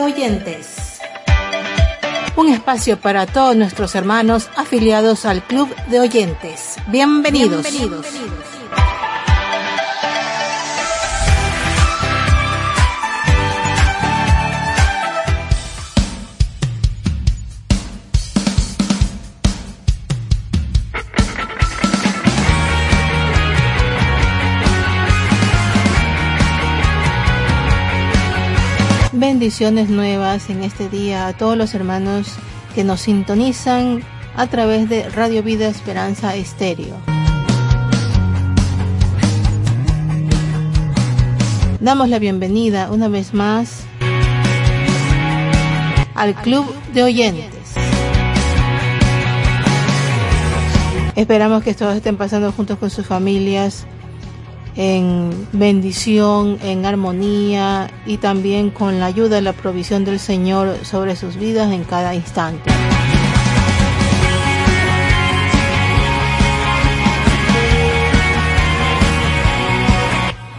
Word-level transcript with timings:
Oyentes. 0.00 1.00
Un 2.36 2.48
espacio 2.48 3.00
para 3.00 3.26
todos 3.26 3.56
nuestros 3.56 3.94
hermanos 3.94 4.48
afiliados 4.56 5.24
al 5.24 5.42
Club 5.42 5.74
de 5.86 6.00
Oyentes. 6.00 6.76
Bienvenidos. 6.86 7.62
Bienvenidos. 7.70 8.06
Bendiciones 29.38 29.88
nuevas 29.88 30.50
en 30.50 30.64
este 30.64 30.88
día 30.88 31.28
a 31.28 31.32
todos 31.32 31.56
los 31.56 31.72
hermanos 31.72 32.34
que 32.74 32.82
nos 32.82 33.02
sintonizan 33.02 34.02
a 34.34 34.48
través 34.48 34.88
de 34.88 35.08
Radio 35.10 35.44
Vida 35.44 35.68
Esperanza 35.68 36.34
Estéreo. 36.34 36.96
Damos 41.78 42.08
la 42.08 42.18
bienvenida 42.18 42.90
una 42.90 43.06
vez 43.06 43.32
más 43.32 43.84
al 46.16 46.34
Club 46.34 46.66
de 46.92 47.04
Oyentes. 47.04 47.74
Esperamos 51.14 51.62
que 51.62 51.74
todos 51.74 51.94
estén 51.94 52.16
pasando 52.16 52.50
juntos 52.50 52.76
con 52.78 52.90
sus 52.90 53.06
familias 53.06 53.86
en 54.78 55.48
bendición, 55.52 56.56
en 56.62 56.86
armonía 56.86 57.90
y 58.06 58.18
también 58.18 58.70
con 58.70 59.00
la 59.00 59.06
ayuda 59.06 59.38
y 59.38 59.42
la 59.42 59.52
provisión 59.52 60.04
del 60.04 60.20
Señor 60.20 60.84
sobre 60.84 61.16
sus 61.16 61.36
vidas 61.36 61.72
en 61.72 61.82
cada 61.82 62.14
instante. 62.14 62.70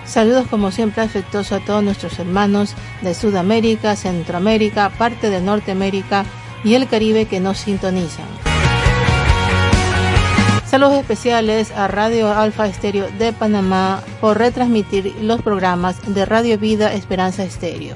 Saludos 0.05 0.47
como 0.49 0.71
siempre 0.71 1.01
afectuosos 1.01 1.61
a 1.61 1.63
todos 1.63 1.81
nuestros 1.81 2.19
hermanos 2.19 2.75
de 3.01 3.13
Sudamérica, 3.13 3.95
Centroamérica, 3.95 4.89
parte 4.89 5.29
de 5.29 5.39
Norteamérica 5.39 6.25
y 6.65 6.73
el 6.73 6.89
Caribe 6.89 7.25
que 7.25 7.39
nos 7.39 7.59
sintonizan. 7.59 8.48
Saludos 10.69 10.99
especiales 10.99 11.71
a 11.71 11.87
Radio 11.87 12.31
Alfa 12.31 12.67
Estéreo 12.67 13.09
de 13.17 13.33
Panamá 13.33 14.03
por 14.21 14.37
retransmitir 14.37 15.15
los 15.19 15.41
programas 15.41 16.13
de 16.13 16.27
Radio 16.27 16.59
Vida 16.59 16.93
Esperanza 16.93 17.43
Estéreo. 17.43 17.95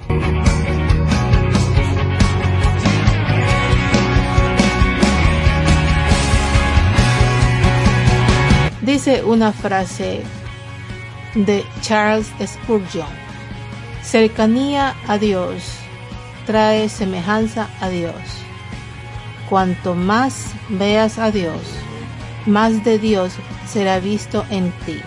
Dice 8.81 9.23
una 9.23 9.51
frase 9.51 10.23
de 11.35 11.63
Charles 11.81 12.31
Spurgeon. 12.44 13.05
Cercanía 14.01 14.95
a 15.07 15.19
Dios 15.19 15.75
trae 16.47 16.89
semejanza 16.89 17.69
a 17.81 17.89
Dios. 17.89 18.16
Cuanto 19.47 19.94
más 19.94 20.47
veas 20.69 21.19
a 21.19 21.29
Dios, 21.29 21.82
más 22.45 22.83
de 22.83 22.99
Dios 22.99 23.33
será 23.67 23.99
visto 23.99 24.45
en 24.49 24.72
ti. 24.86 24.99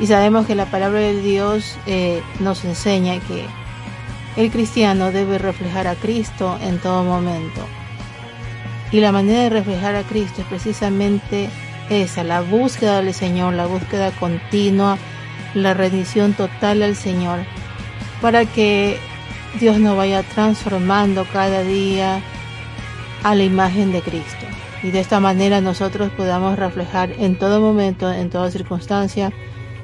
Y 0.00 0.06
sabemos 0.06 0.46
que 0.46 0.54
la 0.54 0.66
palabra 0.66 1.00
de 1.00 1.20
Dios 1.20 1.76
eh, 1.86 2.22
nos 2.40 2.64
enseña 2.64 3.20
que 3.20 3.46
el 4.36 4.50
cristiano 4.50 5.12
debe 5.12 5.38
reflejar 5.38 5.86
a 5.86 5.94
Cristo 5.94 6.58
en 6.62 6.78
todo 6.78 7.04
momento. 7.04 7.60
Y 8.90 9.00
la 9.00 9.12
manera 9.12 9.42
de 9.42 9.50
reflejar 9.50 9.94
a 9.94 10.02
Cristo 10.02 10.42
es 10.42 10.46
precisamente 10.48 11.48
esa, 11.88 12.24
la 12.24 12.40
búsqueda 12.40 13.00
del 13.00 13.14
Señor, 13.14 13.54
la 13.54 13.66
búsqueda 13.66 14.10
continua, 14.12 14.98
la 15.54 15.74
rendición 15.74 16.32
total 16.32 16.82
al 16.82 16.96
Señor, 16.96 17.40
para 18.20 18.44
que 18.44 18.98
Dios 19.60 19.78
nos 19.78 19.96
vaya 19.96 20.22
transformando 20.22 21.26
cada 21.32 21.62
día 21.62 22.20
a 23.22 23.34
la 23.34 23.44
imagen 23.44 23.92
de 23.92 24.00
Cristo 24.00 24.46
y 24.82 24.90
de 24.90 25.00
esta 25.00 25.20
manera 25.20 25.60
nosotros 25.60 26.10
podamos 26.10 26.58
reflejar 26.58 27.12
en 27.12 27.38
todo 27.38 27.60
momento, 27.60 28.12
en 28.12 28.30
toda 28.30 28.50
circunstancia 28.50 29.32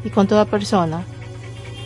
y 0.04 0.10
con 0.10 0.26
toda 0.26 0.44
persona, 0.44 1.04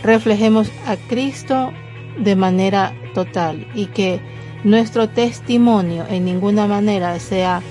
reflejemos 0.03 0.71
a 0.87 0.97
Cristo 0.97 1.73
de 2.19 2.37
manera 2.37 2.95
total 3.15 3.67
y 3.75 3.87
que 3.87 4.21
nuestro 4.65 5.09
testimonio 5.09 6.07
en 6.09 6.25
ninguna 6.25 6.67
manera 6.67 7.19
sea 7.19 7.63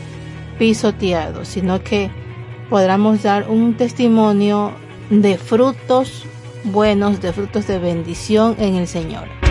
pisoteado, 0.59 1.45
sino 1.45 1.83
que 1.83 2.09
podamos 2.69 3.23
dar 3.23 3.49
un 3.49 3.75
testimonio 3.75 4.73
de 5.09 5.37
frutos 5.37 6.25
buenos, 6.63 7.21
de 7.21 7.33
frutos 7.33 7.67
de 7.67 7.79
bendición 7.79 8.55
en 8.59 8.75
el 8.75 8.87
Señor. 8.87 9.50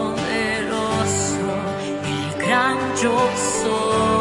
gran 3.01 3.09
yo 3.09 4.20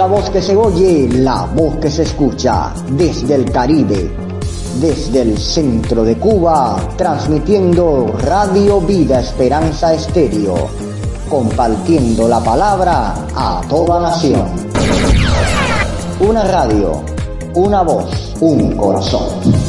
la 0.00 0.06
voz 0.06 0.30
que 0.30 0.40
se 0.40 0.56
oye, 0.56 1.06
la 1.12 1.44
voz 1.54 1.76
que 1.76 1.90
se 1.90 2.04
escucha 2.04 2.72
desde 2.92 3.34
el 3.34 3.52
Caribe, 3.52 4.10
desde 4.80 5.20
el 5.20 5.36
centro 5.36 6.02
de 6.04 6.16
Cuba, 6.16 6.78
transmitiendo 6.96 8.06
Radio 8.22 8.80
Vida 8.80 9.20
Esperanza 9.20 9.92
Estéreo, 9.92 10.54
compartiendo 11.28 12.26
la 12.28 12.40
palabra 12.40 13.14
a 13.36 13.60
toda 13.68 14.00
nación. 14.00 14.46
Una 16.20 16.44
radio, 16.44 17.02
una 17.54 17.82
voz, 17.82 18.36
un 18.40 18.74
corazón. 18.78 19.59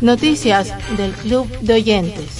Noticias 0.00 0.72
del 0.96 1.10
Club 1.12 1.48
de 1.60 1.74
Oyentes. 1.74 2.38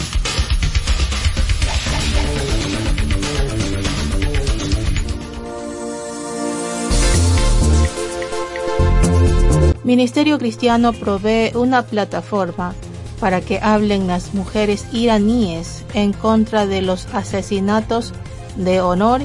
Ministerio 9.82 10.38
Cristiano 10.38 10.92
provee 10.92 11.50
una 11.54 11.82
plataforma 11.82 12.74
para 13.18 13.40
que 13.40 13.58
hablen 13.60 14.06
las 14.06 14.34
mujeres 14.34 14.86
iraníes 14.92 15.84
en 15.94 16.12
contra 16.12 16.66
de 16.66 16.82
los 16.82 17.06
asesinatos 17.12 18.12
de 18.56 18.80
honor 18.80 19.22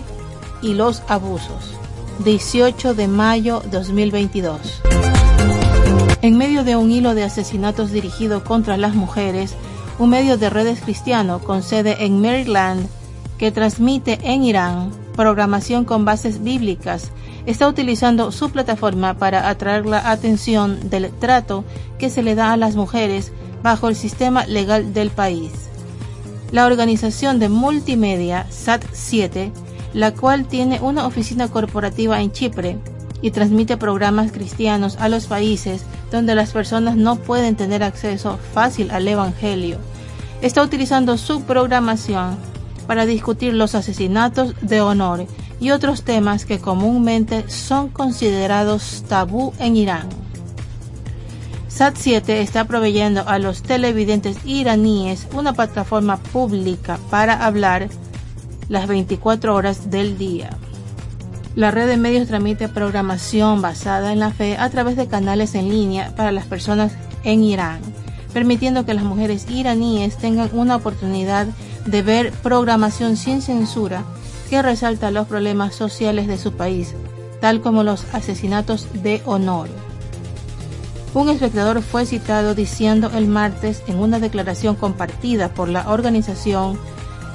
y 0.63 0.73
los 0.73 1.03
abusos. 1.07 1.75
18 2.23 2.95
de 2.95 3.07
mayo 3.07 3.61
2022. 3.69 5.12
En 6.23 6.37
medio 6.37 6.63
de 6.63 6.77
un 6.77 6.89
hilo 6.89 7.15
de 7.15 7.23
asesinatos 7.25 7.91
dirigido 7.91 8.45
contra 8.45 8.77
las 8.77 8.95
mujeres, 8.95 9.55
un 9.99 10.09
medio 10.09 10.37
de 10.37 10.49
redes 10.49 10.79
cristiano 10.79 11.39
con 11.39 11.61
sede 11.61 12.05
en 12.05 12.21
Maryland 12.21 12.87
que 13.37 13.51
transmite 13.51 14.17
en 14.23 14.45
Irán 14.45 14.91
programación 15.17 15.83
con 15.83 16.05
bases 16.05 16.41
bíblicas 16.41 17.11
está 17.45 17.67
utilizando 17.67 18.31
su 18.31 18.51
plataforma 18.51 19.15
para 19.15 19.49
atraer 19.49 19.85
la 19.85 20.11
atención 20.11 20.89
del 20.89 21.11
trato 21.11 21.65
que 21.99 22.09
se 22.09 22.23
le 22.23 22.35
da 22.35 22.53
a 22.53 22.57
las 22.57 22.77
mujeres 22.77 23.33
bajo 23.61 23.89
el 23.89 23.97
sistema 23.97 24.45
legal 24.45 24.93
del 24.93 25.09
país. 25.09 25.51
La 26.53 26.67
organización 26.67 27.37
de 27.37 27.49
multimedia 27.49 28.47
SAT7, 28.49 29.51
la 29.91 30.13
cual 30.13 30.45
tiene 30.45 30.79
una 30.79 31.05
oficina 31.05 31.49
corporativa 31.49 32.21
en 32.21 32.31
Chipre 32.31 32.77
y 33.23 33.31
transmite 33.31 33.77
programas 33.77 34.31
cristianos 34.31 34.97
a 34.99 35.09
los 35.09 35.25
países 35.25 35.83
donde 36.11 36.35
las 36.35 36.51
personas 36.51 36.97
no 36.97 37.15
pueden 37.15 37.55
tener 37.55 37.81
acceso 37.81 38.37
fácil 38.53 38.91
al 38.91 39.07
Evangelio, 39.07 39.79
está 40.41 40.61
utilizando 40.61 41.17
su 41.17 41.41
programación 41.41 42.37
para 42.85 43.05
discutir 43.05 43.53
los 43.53 43.75
asesinatos 43.75 44.53
de 44.61 44.81
honor 44.81 45.25
y 45.61 45.71
otros 45.71 46.03
temas 46.03 46.45
que 46.45 46.59
comúnmente 46.59 47.49
son 47.49 47.87
considerados 47.87 49.05
tabú 49.07 49.53
en 49.57 49.77
Irán. 49.77 50.09
SAT7 51.69 52.27
está 52.29 52.65
proveyendo 52.65 53.23
a 53.25 53.39
los 53.39 53.63
televidentes 53.63 54.37
iraníes 54.45 55.27
una 55.33 55.53
plataforma 55.53 56.17
pública 56.17 56.99
para 57.09 57.45
hablar 57.45 57.87
las 58.67 58.87
24 58.87 59.55
horas 59.55 59.89
del 59.89 60.17
día. 60.17 60.49
La 61.55 61.69
red 61.69 61.87
de 61.87 61.97
medios 61.97 62.27
transmite 62.27 62.67
programación 62.67 63.61
basada 63.61 64.11
en 64.11 64.19
la 64.19 64.31
fe 64.31 64.57
a 64.57 64.69
través 64.71 64.95
de 64.95 65.07
canales 65.07 65.53
en 65.53 65.69
línea 65.69 66.15
para 66.15 66.31
las 66.31 66.47
personas 66.47 66.93
en 67.23 67.43
Irán, 67.43 67.79
permitiendo 68.33 68.85
que 68.85 68.95
las 68.95 69.03
mujeres 69.03 69.45
iraníes 69.49 70.17
tengan 70.17 70.49
una 70.53 70.75
oportunidad 70.75 71.45
de 71.85 72.01
ver 72.01 72.31
programación 72.31 73.17
sin 73.17 73.43
censura 73.43 74.03
que 74.49 74.63
resalta 74.63 75.11
los 75.11 75.27
problemas 75.27 75.75
sociales 75.75 76.25
de 76.27 76.39
su 76.39 76.53
país, 76.53 76.95
tal 77.39 77.61
como 77.61 77.83
los 77.83 78.05
asesinatos 78.13 78.87
de 79.03 79.21
honor. 79.25 79.69
Un 81.13 81.29
espectador 81.29 81.83
fue 81.83 82.07
citado 82.07 82.55
diciendo 82.55 83.11
el 83.13 83.27
martes 83.27 83.83
en 83.85 83.99
una 83.99 84.17
declaración 84.17 84.75
compartida 84.75 85.49
por 85.49 85.69
la 85.69 85.91
organización 85.91 86.79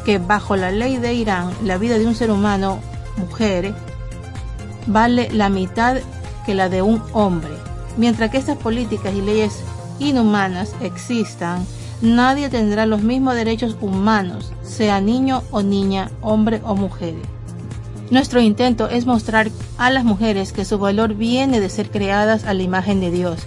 que 0.05 0.19
bajo 0.19 0.57
la 0.57 0.73
ley 0.73 0.97
de 0.97 1.15
Irán 1.15 1.53
la 1.63 1.79
vida 1.79 1.99
de 1.99 2.07
un 2.07 2.17
ser 2.17 2.33
humano, 2.33 2.81
mujer, 3.17 3.75
vale 4.89 5.29
la 5.33 5.49
mitad 5.49 5.99
que 6.45 6.55
la 6.55 6.69
de 6.69 6.83
un 6.83 7.03
hombre. 7.13 7.53
Mientras 7.97 8.31
que 8.31 8.39
estas 8.39 8.57
políticas 8.57 9.15
y 9.15 9.23
leyes 9.23 9.61
inhumanas 9.99 10.75
existan, 10.81 11.65
nadie 12.01 12.49
tendrá 12.49 12.87
los 12.87 13.03
mismos 13.03 13.35
derechos 13.35 13.77
humanos, 13.81 14.53
sea 14.63 15.01
niño 15.01 15.43
o 15.51 15.63
niña, 15.63 16.11
hombre 16.21 16.61
o 16.65 16.75
mujer. 16.75 17.15
Nuestro 18.11 18.41
intento 18.41 18.89
es 18.89 19.05
mostrar 19.05 19.51
a 19.77 19.91
las 19.91 20.05
mujeres 20.05 20.53
que 20.53 20.65
su 20.65 20.79
valor 20.79 21.15
viene 21.15 21.61
de 21.61 21.69
ser 21.69 21.91
creadas 21.91 22.45
a 22.45 22.55
la 22.55 22.63
imagen 22.63 23.01
de 23.01 23.11
Dios, 23.11 23.41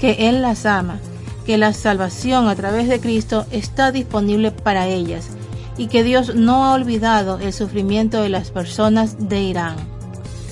que 0.00 0.28
Él 0.28 0.40
las 0.40 0.64
ama, 0.64 1.00
que 1.44 1.58
la 1.58 1.72
salvación 1.72 2.48
a 2.48 2.54
través 2.54 2.88
de 2.88 3.00
Cristo 3.00 3.44
está 3.50 3.92
disponible 3.92 4.50
para 4.50 4.86
ellas 4.86 5.30
y 5.76 5.88
que 5.88 6.02
Dios 6.02 6.34
no 6.34 6.64
ha 6.64 6.72
olvidado 6.72 7.38
el 7.38 7.52
sufrimiento 7.52 8.22
de 8.22 8.28
las 8.28 8.50
personas 8.50 9.28
de 9.28 9.42
Irán, 9.42 9.76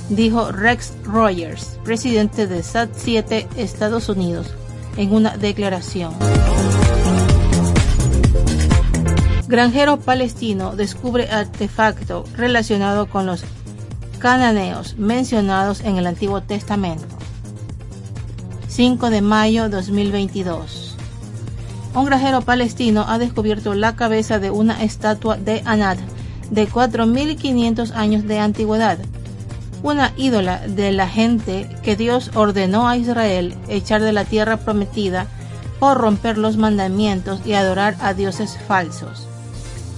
dijo 0.08 0.52
Rex 0.52 0.92
Rogers, 1.04 1.78
presidente 1.84 2.46
de 2.46 2.60
SAT-7 2.60 3.46
Estados 3.56 4.08
Unidos, 4.08 4.54
en 4.96 5.12
una 5.12 5.36
declaración. 5.36 6.14
Granjero 9.48 9.98
palestino 9.98 10.74
descubre 10.74 11.28
artefacto 11.30 12.24
relacionado 12.36 13.06
con 13.06 13.26
los 13.26 13.44
cananeos 14.18 14.96
mencionados 14.98 15.80
en 15.80 15.96
el 15.96 16.06
Antiguo 16.06 16.42
Testamento. 16.42 17.06
5 18.68 19.10
de 19.10 19.22
mayo 19.22 19.68
2022. 19.68 20.96
Un 21.94 22.04
granjero 22.04 22.42
palestino 22.42 23.06
ha 23.08 23.18
descubierto 23.18 23.74
la 23.74 23.96
cabeza 23.96 24.38
de 24.38 24.50
una 24.50 24.82
estatua 24.82 25.36
de 25.36 25.62
Anat 25.64 25.98
de 26.50 26.68
4.500 26.68 27.92
años 27.94 28.26
de 28.26 28.38
antigüedad, 28.38 28.98
una 29.86 30.12
ídola 30.16 30.58
de 30.66 30.90
la 30.90 31.08
gente 31.08 31.68
que 31.84 31.94
Dios 31.94 32.32
ordenó 32.34 32.88
a 32.88 32.96
Israel 32.96 33.54
echar 33.68 34.02
de 34.02 34.10
la 34.10 34.24
tierra 34.24 34.56
prometida 34.56 35.28
por 35.78 35.96
romper 35.96 36.38
los 36.38 36.56
mandamientos 36.56 37.40
y 37.44 37.52
adorar 37.52 37.94
a 38.00 38.12
dioses 38.12 38.58
falsos. 38.66 39.28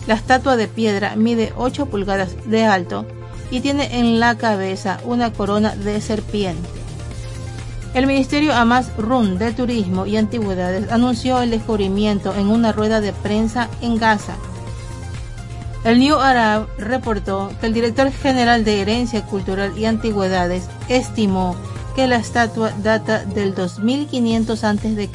La 0.07 0.12
estatua 0.12 0.57
de 0.57 0.68
piedra 0.68 1.16
mide 1.16 1.54
8 1.57 1.87
pulgadas 1.87 2.37
de 2.45 2.66
alto 2.66 3.07
y 3.50 3.61
tiene 3.61 3.99
en 3.99 4.21
la 4.21 4.37
cabeza 4.37 5.00
una 5.07 5.33
corona 5.33 5.75
de 5.75 6.02
serpiente. 6.02 6.68
El 7.95 8.07
Ministerio 8.07 8.52
Amas 8.52 8.95
Run 8.99 9.38
de 9.38 9.52
Turismo 9.52 10.04
y 10.04 10.18
Antigüedades 10.18 10.92
anunció 10.92 11.40
el 11.40 11.50
descubrimiento 11.50 12.35
en 12.35 12.49
una 12.49 12.73
rueda 12.73 13.00
de 13.00 13.14
prensa 13.14 13.71
en 13.80 13.97
Gaza. 13.97 14.35
El 15.85 16.01
New 16.01 16.17
Arab 16.17 16.67
reportó 16.77 17.53
que 17.61 17.67
el 17.67 17.75
director 17.75 18.11
general 18.11 18.65
de 18.65 18.81
Herencia 18.81 19.25
Cultural 19.25 19.79
y 19.79 19.85
Antigüedades 19.85 20.69
estimó 20.89 21.55
que 21.95 22.09
la 22.09 22.17
estatua 22.17 22.73
data 22.83 23.25
del 23.25 23.55
2500 23.55 24.65
a.C. 24.65 25.09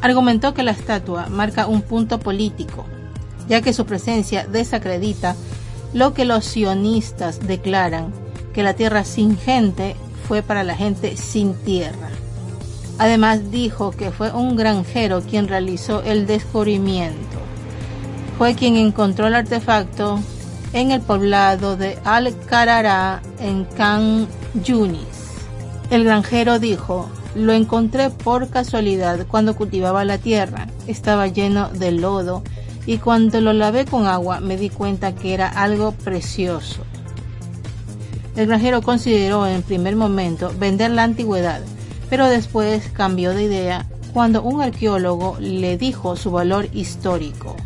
Argumentó 0.00 0.54
que 0.54 0.62
la 0.62 0.72
estatua 0.72 1.26
marca 1.28 1.66
un 1.66 1.82
punto 1.82 2.20
político, 2.20 2.84
ya 3.48 3.60
que 3.60 3.72
su 3.72 3.86
presencia 3.86 4.46
desacredita 4.46 5.36
lo 5.92 6.14
que 6.14 6.24
los 6.24 6.44
sionistas 6.44 7.46
declaran, 7.46 8.12
que 8.52 8.62
la 8.62 8.74
tierra 8.74 9.04
sin 9.04 9.36
gente 9.38 9.94
fue 10.26 10.42
para 10.42 10.64
la 10.64 10.74
gente 10.74 11.16
sin 11.16 11.54
tierra. 11.54 12.08
Además 12.98 13.50
dijo 13.50 13.90
que 13.90 14.10
fue 14.10 14.32
un 14.32 14.56
granjero 14.56 15.22
quien 15.22 15.48
realizó 15.48 16.02
el 16.02 16.26
descubrimiento. 16.26 17.45
Fue 18.38 18.54
quien 18.54 18.76
encontró 18.76 19.28
el 19.28 19.34
artefacto 19.34 20.20
en 20.74 20.90
el 20.90 21.00
poblado 21.00 21.76
de 21.76 21.98
Al-Qarara 22.04 23.22
en 23.40 23.64
Khan 23.64 24.28
Yunis. 24.62 25.00
El 25.90 26.04
granjero 26.04 26.58
dijo, 26.58 27.08
lo 27.34 27.54
encontré 27.54 28.10
por 28.10 28.50
casualidad 28.50 29.26
cuando 29.26 29.56
cultivaba 29.56 30.04
la 30.04 30.18
tierra. 30.18 30.66
Estaba 30.86 31.28
lleno 31.28 31.70
de 31.70 31.92
lodo 31.92 32.42
y 32.84 32.98
cuando 32.98 33.40
lo 33.40 33.54
lavé 33.54 33.86
con 33.86 34.06
agua 34.06 34.40
me 34.40 34.58
di 34.58 34.68
cuenta 34.68 35.14
que 35.14 35.32
era 35.32 35.48
algo 35.48 35.92
precioso. 35.92 36.82
El 38.36 38.48
granjero 38.48 38.82
consideró 38.82 39.46
en 39.46 39.62
primer 39.62 39.96
momento 39.96 40.52
vender 40.58 40.90
la 40.90 41.04
antigüedad, 41.04 41.62
pero 42.10 42.26
después 42.26 42.90
cambió 42.92 43.32
de 43.32 43.44
idea 43.44 43.86
cuando 44.12 44.42
un 44.42 44.60
arqueólogo 44.60 45.38
le 45.40 45.78
dijo 45.78 46.16
su 46.16 46.30
valor 46.30 46.68
histórico. 46.72 47.56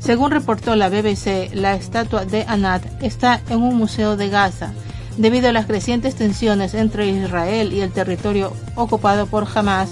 Según 0.00 0.32
reportó 0.32 0.74
la 0.74 0.88
BBC, 0.88 1.54
la 1.54 1.74
estatua 1.74 2.24
de 2.24 2.44
Anat 2.48 2.84
está 3.00 3.40
en 3.48 3.62
un 3.62 3.76
museo 3.76 4.16
de 4.16 4.28
Gaza, 4.28 4.72
debido 5.16 5.50
a 5.50 5.52
las 5.52 5.66
crecientes 5.66 6.16
tensiones 6.16 6.74
entre 6.74 7.06
Israel 7.08 7.72
y 7.72 7.80
el 7.80 7.92
territorio 7.92 8.52
ocupado 8.74 9.26
por 9.26 9.46
Hamas 9.54 9.90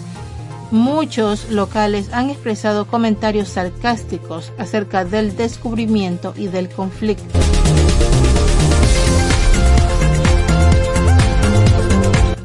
Muchos 0.71 1.51
locales 1.51 2.11
han 2.13 2.29
expresado 2.29 2.87
comentarios 2.87 3.49
sarcásticos 3.49 4.53
acerca 4.59 5.07
del 5.07 5.35
descubrimiento 5.35 6.35
y 6.37 6.49
del 6.49 6.69
conflicto. 6.69 7.39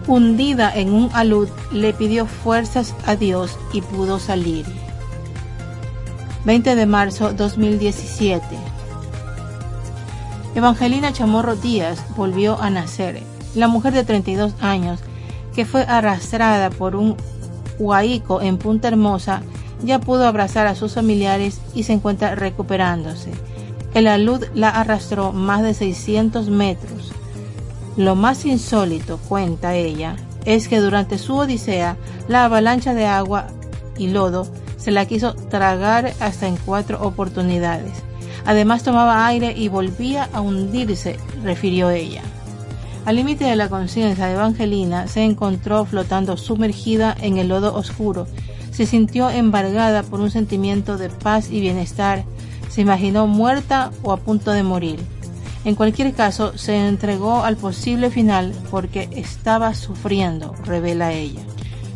Hundida 0.07 0.73
en 0.73 0.93
un 0.93 1.09
alud, 1.13 1.49
le 1.71 1.93
pidió 1.93 2.25
fuerzas 2.25 2.95
a 3.05 3.17
Dios 3.17 3.57
y 3.73 3.81
pudo 3.81 4.19
salir. 4.19 4.82
20 6.45 6.75
de 6.75 6.85
marzo 6.85 7.31
2017. 7.31 8.43
Evangelina 10.55 11.13
Chamorro 11.13 11.55
Díaz 11.55 12.03
volvió 12.17 12.61
a 12.61 12.69
nacer. 12.69 13.21
La 13.55 13.69
mujer 13.69 13.93
de 13.93 14.03
32 14.03 14.55
años 14.59 14.99
que 15.55 15.65
fue 15.65 15.83
arrastrada 15.83 16.69
por 16.69 16.97
un 16.97 17.15
Huaico 17.79 18.41
en 18.41 18.57
Punta 18.57 18.89
Hermosa 18.89 19.41
ya 19.83 19.99
pudo 19.99 20.27
abrazar 20.27 20.67
a 20.67 20.75
sus 20.75 20.95
familiares 20.95 21.61
y 21.73 21.83
se 21.83 21.93
encuentra 21.93 22.35
recuperándose. 22.35 23.31
El 23.93 24.07
alud 24.07 24.43
la 24.53 24.69
arrastró 24.69 25.31
más 25.31 25.63
de 25.63 25.73
600 25.73 26.49
metros. 26.49 27.13
Lo 27.95 28.15
más 28.15 28.45
insólito, 28.45 29.17
cuenta 29.29 29.75
ella, 29.75 30.17
es 30.43 30.67
que 30.67 30.81
durante 30.81 31.17
su 31.17 31.35
odisea 31.35 31.95
la 32.27 32.43
avalancha 32.43 32.93
de 32.93 33.05
agua 33.05 33.47
y 33.97 34.07
lodo 34.07 34.47
se 34.83 34.91
la 34.91 35.05
quiso 35.05 35.33
tragar 35.33 36.13
hasta 36.19 36.45
en 36.45 36.57
cuatro 36.57 37.01
oportunidades. 37.01 37.93
Además 38.43 38.83
tomaba 38.83 39.25
aire 39.25 39.53
y 39.55 39.69
volvía 39.69 40.29
a 40.33 40.41
hundirse, 40.41 41.17
refirió 41.41 41.89
ella. 41.89 42.21
Al 43.05 43.15
límite 43.15 43.45
de 43.45 43.55
la 43.55 43.69
conciencia 43.69 44.25
de 44.25 44.33
Evangelina 44.33 45.07
se 45.07 45.23
encontró 45.23 45.85
flotando 45.85 46.35
sumergida 46.35 47.15
en 47.21 47.37
el 47.37 47.47
lodo 47.47 47.73
oscuro. 47.75 48.27
Se 48.71 48.85
sintió 48.85 49.29
embargada 49.29 50.03
por 50.03 50.19
un 50.19 50.31
sentimiento 50.31 50.97
de 50.97 51.09
paz 51.09 51.49
y 51.49 51.61
bienestar. 51.61 52.25
Se 52.69 52.81
imaginó 52.81 53.25
muerta 53.25 53.91
o 54.01 54.11
a 54.11 54.17
punto 54.17 54.51
de 54.51 54.63
morir. 54.63 54.99
En 55.63 55.75
cualquier 55.75 56.13
caso, 56.13 56.57
se 56.57 56.87
entregó 56.89 57.45
al 57.45 57.55
posible 57.55 58.09
final 58.09 58.53
porque 58.69 59.07
estaba 59.15 59.75
sufriendo, 59.75 60.53
revela 60.65 61.13
ella. 61.13 61.41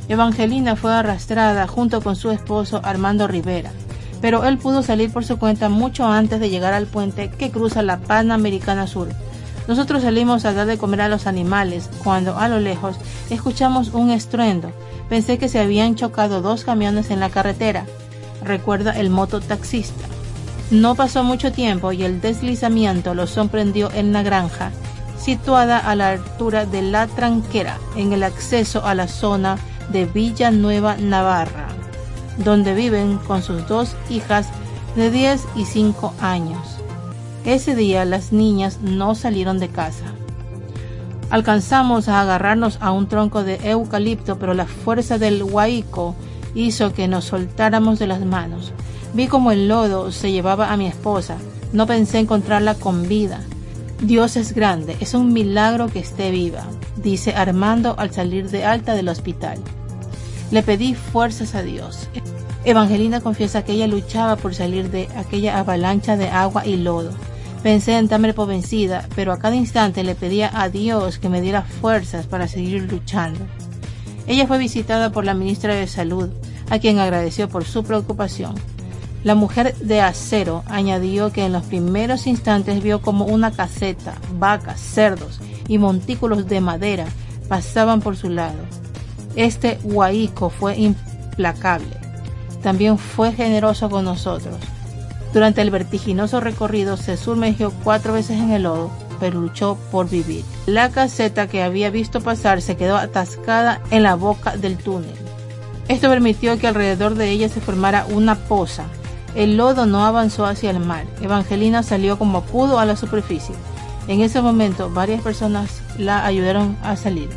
Evangelina 0.09 0.75
fue 0.75 0.93
arrastrada 0.93 1.67
junto 1.67 2.01
con 2.01 2.15
su 2.15 2.31
esposo 2.31 2.81
Armando 2.83 3.27
Rivera, 3.27 3.71
pero 4.21 4.45
él 4.45 4.57
pudo 4.57 4.83
salir 4.83 5.11
por 5.11 5.25
su 5.25 5.37
cuenta 5.37 5.69
mucho 5.69 6.05
antes 6.05 6.39
de 6.39 6.49
llegar 6.49 6.73
al 6.73 6.87
puente 6.87 7.29
que 7.29 7.51
cruza 7.51 7.81
la 7.81 7.97
Panamericana 7.97 8.87
Sur 8.87 9.09
nosotros 9.67 10.03
salimos 10.03 10.45
a 10.45 10.53
dar 10.53 10.65
de 10.65 10.77
comer 10.77 11.01
a 11.01 11.09
los 11.09 11.27
animales 11.27 11.89
cuando 12.03 12.37
a 12.37 12.47
lo 12.47 12.59
lejos 12.59 12.95
escuchamos 13.29 13.89
un 13.89 14.11
estruendo. 14.11 14.71
Pensé 15.09 15.37
que 15.37 15.49
se 15.49 15.59
habían 15.59 15.95
chocado 15.95 16.41
dos 16.41 16.63
camiones 16.63 17.11
en 17.11 17.19
la 17.19 17.29
carretera, 17.29 17.85
recuerda 18.43 18.97
el 18.97 19.09
mototaxista. 19.09 20.05
No 20.71 20.95
pasó 20.95 21.23
mucho 21.23 21.51
tiempo 21.51 21.91
y 21.91 22.03
el 22.03 22.21
deslizamiento 22.21 23.13
los 23.13 23.29
sorprendió 23.29 23.91
en 23.93 24.13
la 24.13 24.23
granja, 24.23 24.71
situada 25.19 25.77
a 25.77 25.95
la 25.95 26.09
altura 26.11 26.65
de 26.65 26.81
la 26.81 27.07
tranquera, 27.07 27.77
en 27.97 28.13
el 28.13 28.23
acceso 28.23 28.85
a 28.85 28.95
la 28.95 29.07
zona 29.07 29.57
de 29.91 30.05
Villanueva, 30.05 30.97
Navarra, 30.97 31.67
donde 32.43 32.73
viven 32.73 33.17
con 33.19 33.41
sus 33.41 33.67
dos 33.67 33.95
hijas 34.09 34.47
de 34.95 35.11
10 35.11 35.45
y 35.55 35.65
5 35.65 36.13
años. 36.21 36.77
Ese 37.45 37.75
día 37.75 38.03
las 38.05 38.31
niñas 38.31 38.79
no 38.81 39.15
salieron 39.15 39.59
de 39.59 39.69
casa. 39.69 40.05
Alcanzamos 41.29 42.07
a 42.07 42.21
agarrarnos 42.21 42.77
a 42.81 42.91
un 42.91 43.07
tronco 43.07 43.43
de 43.43 43.55
eucalipto, 43.69 44.37
pero 44.39 44.53
la 44.53 44.65
fuerza 44.65 45.17
del 45.17 45.43
huaico 45.43 46.15
hizo 46.55 46.93
que 46.93 47.07
nos 47.07 47.25
soltáramos 47.25 47.99
de 47.99 48.07
las 48.07 48.25
manos. 48.25 48.73
Vi 49.13 49.27
como 49.27 49.51
el 49.51 49.67
lodo 49.67 50.11
se 50.11 50.31
llevaba 50.31 50.71
a 50.71 50.77
mi 50.77 50.87
esposa. 50.87 51.37
No 51.73 51.85
pensé 51.85 52.19
encontrarla 52.19 52.75
con 52.75 53.07
vida. 53.07 53.41
Dios 54.01 54.37
es 54.37 54.53
grande, 54.53 54.95
es 54.99 55.13
un 55.13 55.33
milagro 55.33 55.87
que 55.87 55.99
esté 55.99 56.31
viva, 56.31 56.63
dice 56.97 57.33
Armando 57.35 57.95
al 57.97 58.11
salir 58.11 58.49
de 58.49 58.65
alta 58.65 58.93
del 58.95 59.09
hospital. 59.09 59.59
Le 60.51 60.63
pedí 60.63 60.95
fuerzas 60.95 61.55
a 61.55 61.61
Dios. 61.61 62.07
Evangelina 62.63 63.21
confiesa 63.21 63.63
que 63.63 63.73
ella 63.73 63.87
luchaba 63.87 64.35
por 64.35 64.53
salir 64.53 64.89
de 64.89 65.07
aquella 65.15 65.59
avalancha 65.59 66.17
de 66.17 66.29
agua 66.29 66.65
y 66.65 66.77
lodo. 66.77 67.11
Pensé 67.63 67.97
en 67.97 68.07
darme 68.07 68.33
por 68.33 68.47
vencida, 68.47 69.07
pero 69.15 69.31
a 69.31 69.39
cada 69.39 69.55
instante 69.55 70.03
le 70.03 70.15
pedía 70.15 70.51
a 70.53 70.69
Dios 70.69 71.17
que 71.17 71.29
me 71.29 71.41
diera 71.41 71.63
fuerzas 71.63 72.25
para 72.27 72.47
seguir 72.47 72.91
luchando. 72.91 73.39
Ella 74.27 74.47
fue 74.47 74.57
visitada 74.57 75.11
por 75.11 75.25
la 75.25 75.33
ministra 75.33 75.75
de 75.75 75.87
Salud, 75.87 76.29
a 76.69 76.79
quien 76.79 76.99
agradeció 76.99 77.47
por 77.49 77.65
su 77.65 77.83
preocupación. 77.83 78.55
La 79.23 79.35
mujer 79.35 79.75
de 79.77 80.01
acero 80.01 80.63
añadió 80.67 81.31
que 81.31 81.45
en 81.45 81.53
los 81.53 81.63
primeros 81.63 82.27
instantes 82.27 82.83
vio 82.83 83.01
como 83.01 83.25
una 83.25 83.51
caseta, 83.51 84.15
vacas, 84.37 84.79
cerdos 84.79 85.39
y 85.67 85.77
montículos 85.77 86.47
de 86.47 86.61
madera 86.61 87.05
pasaban 87.47 88.01
por 88.01 88.15
su 88.17 88.29
lado. 88.29 88.57
Este 89.35 89.79
huaico 89.83 90.49
fue 90.49 90.77
implacable. 90.77 91.95
También 92.63 92.97
fue 92.97 93.31
generoso 93.33 93.89
con 93.89 94.05
nosotros. 94.05 94.55
Durante 95.33 95.61
el 95.61 95.69
vertiginoso 95.69 96.39
recorrido 96.39 96.97
se 96.97 97.17
sumergió 97.17 97.71
cuatro 97.83 98.13
veces 98.13 98.39
en 98.39 98.51
el 98.51 98.63
lodo, 98.63 98.89
pero 99.19 99.39
luchó 99.39 99.77
por 99.91 100.09
vivir. 100.09 100.43
La 100.65 100.89
caseta 100.89 101.47
que 101.47 101.63
había 101.63 101.89
visto 101.89 102.21
pasar 102.21 102.61
se 102.61 102.75
quedó 102.77 102.97
atascada 102.97 103.81
en 103.91 104.03
la 104.03 104.15
boca 104.15 104.57
del 104.57 104.77
túnel. 104.77 105.13
Esto 105.87 106.09
permitió 106.09 106.57
que 106.57 106.67
alrededor 106.67 107.15
de 107.15 107.29
ella 107.29 107.49
se 107.49 107.61
formara 107.61 108.05
una 108.09 108.35
poza. 108.35 108.85
El 109.35 109.57
lodo 109.57 109.85
no 109.85 110.05
avanzó 110.05 110.45
hacia 110.45 110.71
el 110.71 110.79
mar. 110.79 111.05
Evangelina 111.21 111.83
salió 111.83 112.17
como 112.17 112.41
pudo 112.41 112.79
a 112.79 112.85
la 112.85 112.95
superficie. 112.95 113.55
En 114.07 114.21
ese 114.21 114.41
momento 114.41 114.89
varias 114.89 115.21
personas 115.21 115.81
la 115.97 116.25
ayudaron 116.25 116.77
a 116.81 116.95
salir. 116.95 117.29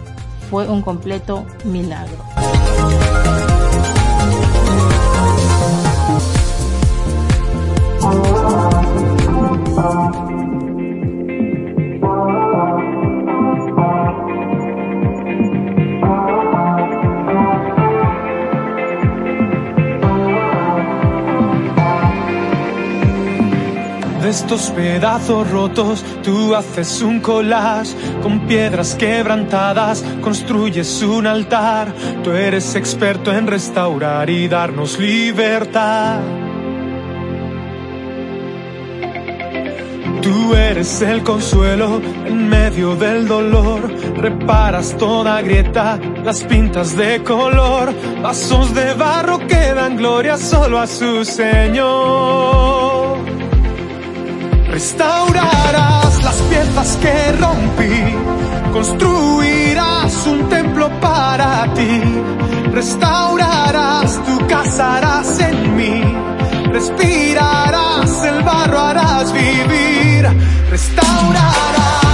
Fue 0.51 0.69
un 0.69 0.83
completo 0.83 1.45
milagro. 1.65 2.17
Estos 24.31 24.71
pedazos 24.71 25.51
rotos 25.51 26.05
tú 26.23 26.55
haces 26.55 27.03
un 27.03 27.19
collage 27.19 27.97
con 28.23 28.47
piedras 28.47 28.95
quebrantadas, 28.95 30.05
construyes 30.21 31.03
un 31.03 31.27
altar. 31.27 31.93
Tú 32.23 32.31
eres 32.31 32.77
experto 32.77 33.33
en 33.33 33.49
restaurar 33.49 34.31
y 34.31 34.47
darnos 34.47 35.01
libertad. 35.01 36.21
Tú 40.23 40.55
eres 40.55 41.03
el 41.03 41.25
consuelo 41.25 42.01
en 42.25 42.49
medio 42.49 42.95
del 42.95 43.27
dolor, 43.27 43.93
reparas 44.17 44.97
toda 44.97 45.43
grieta, 45.43 45.99
las 46.25 46.45
pintas 46.45 46.97
de 46.97 47.23
color, 47.25 47.93
vasos 48.23 48.73
de 48.75 48.95
barro 48.95 49.39
que 49.39 49.75
dan 49.75 49.97
gloria 49.97 50.37
solo 50.37 50.79
a 50.79 50.87
su 50.87 51.25
Señor. 51.25 52.70
Restaurarás 54.81 56.23
las 56.23 56.37
piezas 56.49 56.97
que 57.03 57.33
rompí, 57.33 58.73
construirás 58.73 60.27
un 60.27 60.49
templo 60.49 60.89
para 61.03 61.71
ti, 61.75 62.01
restaurarás, 62.73 64.25
tú 64.25 64.47
casarás 64.49 65.39
en 65.39 65.77
mí, 65.77 66.03
respirarás, 66.73 68.25
el 68.25 68.43
barro 68.43 68.79
harás 68.81 69.31
vivir, 69.35 70.27
restaurarás. 70.71 70.71
Restaurarás. 70.71 72.10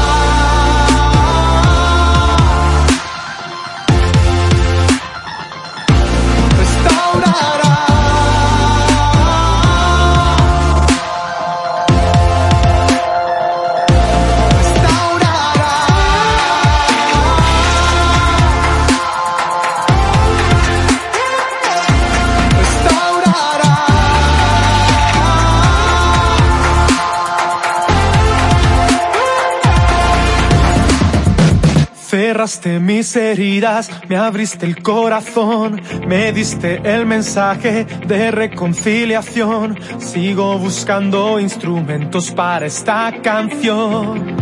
Cerraste 32.37 32.81
mis 32.81 33.17
heridas, 33.17 33.91
me 34.11 34.17
abriste 34.19 34.67
el 34.67 34.83
corazón, 34.83 35.81
me 36.07 36.33
diste 36.33 36.83
el 36.85 37.07
mensaje 37.07 37.87
de 38.07 38.31
reconciliación. 38.31 39.79
Sigo 39.97 40.59
buscando 40.59 41.41
instrumentos 41.41 42.31
para 42.33 42.67
esta 42.67 43.11
canción. 43.23 44.37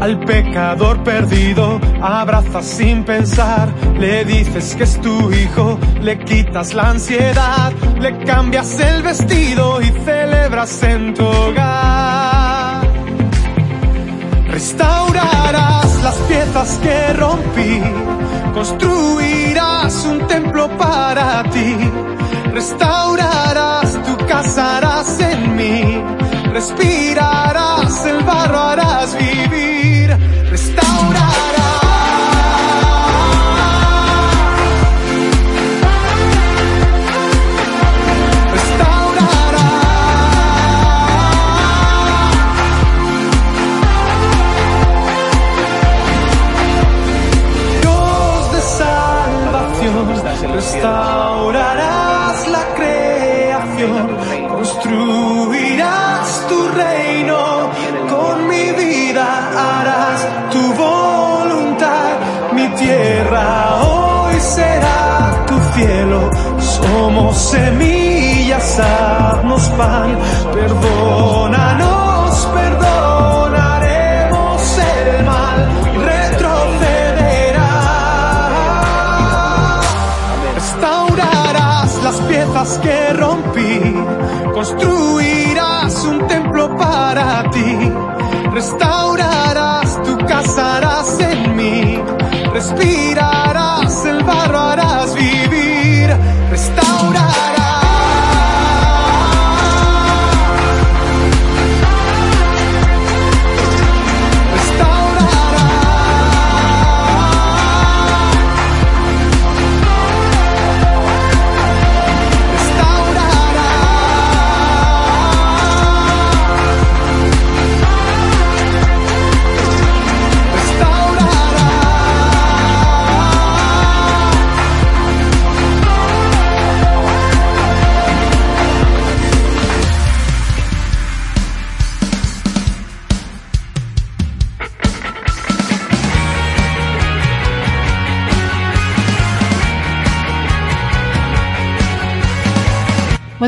Al 0.00 0.20
pecador 0.20 1.02
perdido 1.02 1.80
abrazas 2.00 2.66
sin 2.66 3.02
pensar, 3.02 3.68
le 3.98 4.24
dices 4.24 4.76
que 4.76 4.84
es 4.84 5.00
tu 5.00 5.32
hijo, 5.32 5.76
le 6.02 6.20
quitas 6.20 6.72
la 6.72 6.90
ansiedad, 6.90 7.72
le 7.98 8.16
cambias 8.24 8.78
el 8.78 9.02
vestido 9.02 9.82
y 9.82 9.86
celebras 10.04 10.80
en 10.84 11.14
tu 11.14 11.26
hogar. 11.26 12.29
Restaurarás 14.60 16.02
las 16.02 16.16
piezas 16.28 16.78
que 16.82 17.14
rompí, 17.14 17.80
construirás 18.52 20.04
un 20.04 20.26
templo 20.26 20.68
para 20.76 21.44
ti, 21.44 21.76
restaurarás, 22.52 23.94
tú 24.04 24.18
casarás 24.28 25.18
en 25.18 25.56
mí, 25.56 26.04
respirarás, 26.52 28.04
el 28.04 28.22
barro 28.22 28.58
harás 28.58 29.16
vivir, 29.16 29.79
hoy 63.32 64.40
será 64.40 65.44
tu 65.46 65.54
cielo, 65.74 66.30
somos 66.58 67.36
semillas, 67.36 68.80
haznos 68.80 69.68
pan, 69.70 70.18
perdónanos, 70.52 72.48
perdonaremos 72.54 74.78
el 74.78 75.24
mal, 75.24 75.68
retrocederá. 76.04 77.70
Restaurarás 80.54 82.02
las 82.02 82.20
piezas 82.22 82.78
que 82.78 83.12
rompí, 83.12 83.94
construirás 84.52 86.04
un 86.04 86.26
templo 86.26 86.76
para 86.76 87.48
ti, 87.50 87.92
restaurarás, 88.52 90.02
tú 90.02 90.18
casarás 90.26 91.20
en 91.20 91.56
mí, 91.56 92.02
respirarás, 92.60 94.04
el 94.04 94.22
barro 94.22 94.58
harás 94.58 94.89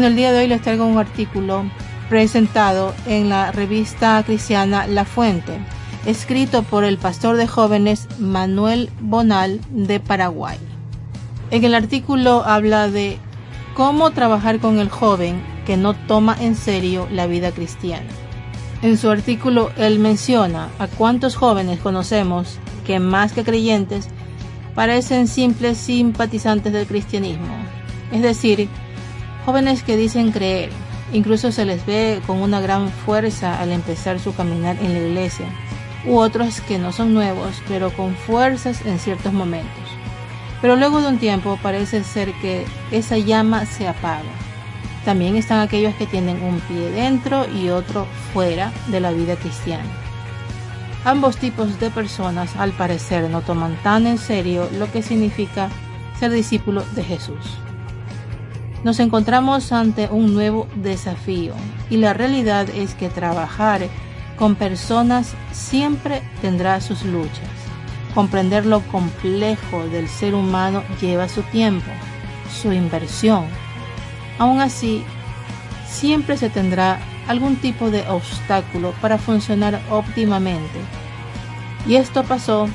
Bueno, 0.03 0.15
el 0.15 0.17
día 0.17 0.33
de 0.33 0.41
hoy 0.41 0.49
les 0.49 0.61
traigo 0.61 0.85
un 0.85 0.99
artículo 0.99 1.62
presentado 2.09 2.93
en 3.07 3.29
la 3.29 3.53
revista 3.53 4.21
cristiana 4.27 4.88
La 4.88 5.05
Fuente, 5.05 5.61
escrito 6.07 6.65
por 6.65 6.83
el 6.83 6.99
pastor 6.99 7.37
de 7.37 7.47
jóvenes 7.47 8.09
Manuel 8.19 8.91
Bonal 8.99 9.61
de 9.71 10.01
Paraguay. 10.01 10.59
En 11.53 11.62
el 11.62 11.77
artículo 11.77 12.43
habla 12.45 12.88
de 12.88 13.17
cómo 13.75 14.11
trabajar 14.11 14.59
con 14.59 14.81
el 14.81 14.88
joven 14.88 15.41
que 15.67 15.77
no 15.77 15.95
toma 15.95 16.37
en 16.41 16.57
serio 16.57 17.07
la 17.12 17.29
vida 17.29 17.53
cristiana. 17.53 18.11
En 18.83 18.99
su 18.99 19.09
artículo 19.09 19.71
él 19.77 20.01
menciona 20.01 20.71
a 20.81 20.88
cuántos 20.88 21.37
jóvenes 21.37 21.79
conocemos 21.79 22.59
que 22.85 22.99
más 22.99 23.33
que 23.33 23.45
creyentes 23.45 24.09
parecen 24.75 25.29
simples 25.29 25.79
simpatizantes 25.79 26.73
del 26.73 26.88
cristianismo, 26.88 27.55
es 28.11 28.23
decir, 28.23 28.69
jóvenes 29.45 29.83
que 29.83 29.97
dicen 29.97 30.33
creer, 30.33 30.71
incluso 31.13 31.53
se 31.53 31.65
les 31.65 31.85
ve 31.87 32.21
con 32.27 32.41
una 32.41 32.61
gran 32.61 32.91
fuerza 32.91 33.61
al 33.61 33.73
empezar 33.73 34.19
su 34.19 34.35
caminar 34.35 34.77
en 34.81 34.93
la 34.93 35.01
iglesia, 35.01 35.47
u 36.07 36.17
otros 36.19 36.61
que 36.61 36.79
no 36.79 36.93
son 36.93 37.15
nuevos, 37.15 37.63
pero 37.69 37.91
con 37.93 38.15
fuerzas 38.15 38.85
en 38.85 38.99
ciertos 38.99 39.33
momentos. 39.33 39.85
Pero 40.61 40.77
luego 40.77 41.01
de 41.01 41.09
un 41.09 41.19
tiempo 41.19 41.59
parece 41.63 42.05
ser 42.05 42.33
que 42.35 42.65
esa 42.91 43.19
llama 43.19 43.67
se 43.67 43.89
apaga. 43.89 44.23
También 45.05 45.35
están 45.37 45.59
aquellos 45.59 45.95
que 45.97 46.07
tienen 46.07 46.41
un 46.43 46.61
pie 46.61 46.91
dentro 46.91 47.47
y 47.51 47.71
otro 47.71 48.07
fuera 48.33 48.73
de 48.87 49.01
la 49.01 49.11
vida 49.11 49.35
cristiana. 49.35 49.91
Ambos 51.05 51.37
tipos 51.37 51.81
de 51.81 51.91
personas 51.91 52.55
al 52.57 52.71
parecer 52.73 53.29
no 53.29 53.41
toman 53.41 53.77
tan 53.83 54.07
en 54.07 54.19
serio 54.19 54.69
lo 54.79 54.91
que 54.93 55.03
significa 55.03 55.69
ser 56.21 56.31
discípulo 56.31 56.85
de 56.95 57.03
Jesús. 57.03 57.59
Nos 58.85 58.99
encontramos 58.99 59.71
ante 59.71 60.09
un 60.09 60.35
nuevo 60.35 60.66
desafío 60.75 61.55
y 61.88 61.99
la 61.99 62.14
realidad 62.14 62.68
es 62.71 62.95
que 62.95 63.09
trabajar 63.09 63.83
con 64.37 64.57
personas 64.57 65.35
siempre 65.53 66.23
tendrá 66.40 66.81
sus 66.81 67.05
luchas. 67.05 67.49
Comprender 68.12 68.66
lo 68.66 68.81
complejo 68.81 69.87
del 69.87 70.09
ser 70.09 70.35
humano 70.35 70.83
lleva 71.01 71.29
su 71.29 71.42
tiempo, 71.42 71.90
su 72.61 72.73
inversión. 72.73 73.45
Aún 74.38 74.61
así, 74.61 75.05
siempre 75.87 76.37
se 76.37 76.51
tendrá 76.51 76.99
algún 77.29 77.57
tipo 77.57 77.88
de 77.90 78.07
obstáculo 78.09 78.95
para 79.01 79.16
funcionar 79.16 79.81
óptimamente. 79.90 80.81
Y 81.87 81.95
esto 81.95 82.25
pasó 82.25 82.68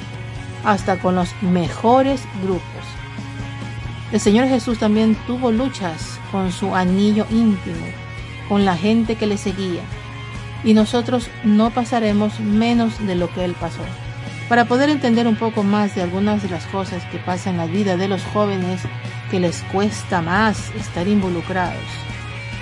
hasta 0.64 1.00
con 1.00 1.16
los 1.16 1.30
mejores 1.42 2.24
grupos. 2.42 2.77
El 4.12 4.22
Señor 4.22 4.48
Jesús 4.48 4.80
también 4.80 5.16
tuvo 5.28 5.52
luchas 5.52 6.18
con 6.32 6.52
su 6.52 6.74
anillo 6.74 7.26
íntimo, 7.30 7.86
con 8.48 8.64
la 8.64 8.78
gente 8.78 9.16
que 9.16 9.28
le 9.28 9.38
seguía, 9.38 9.82
y 10.64 10.74
nosotros 10.74 11.30
no 11.44 11.72
pasaremos 11.72 12.40
menos 12.40 13.06
de 13.06 13.16
lo 13.16 13.30
que 13.34 13.44
Él 13.44 13.54
pasó. 13.60 13.84
Para 14.48 14.64
poder 14.64 14.90
entender 14.90 15.28
un 15.28 15.36
poco 15.36 15.62
más 15.64 15.94
de 15.94 16.04
algunas 16.04 16.42
de 16.42 16.50
las 16.50 16.66
cosas 16.68 17.04
que 17.06 17.18
pasan 17.18 17.56
en 17.56 17.60
la 17.60 17.66
vida 17.66 17.98
de 17.98 18.08
los 18.08 18.24
jóvenes 18.24 18.82
que 19.30 19.42
les 19.42 19.62
cuesta 19.74 20.22
más 20.22 20.74
estar 20.76 21.06
involucrados, 21.06 21.84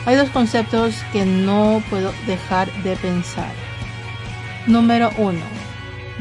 hay 0.08 0.16
dos 0.16 0.30
conceptos 0.30 0.96
que 1.14 1.26
no 1.26 1.82
puedo 1.92 2.12
dejar 2.26 2.72
de 2.82 2.96
pensar. 2.96 3.52
Número 4.66 5.12
uno, 5.18 5.46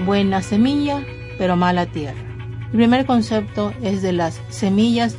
buena 0.04 0.42
semilla, 0.42 1.02
pero 1.38 1.56
mala 1.56 1.87
tierra. 1.87 2.34
El 2.74 2.78
primer 2.78 3.06
concepto 3.06 3.72
es 3.84 4.02
de 4.02 4.12
las 4.12 4.42
semillas 4.48 5.14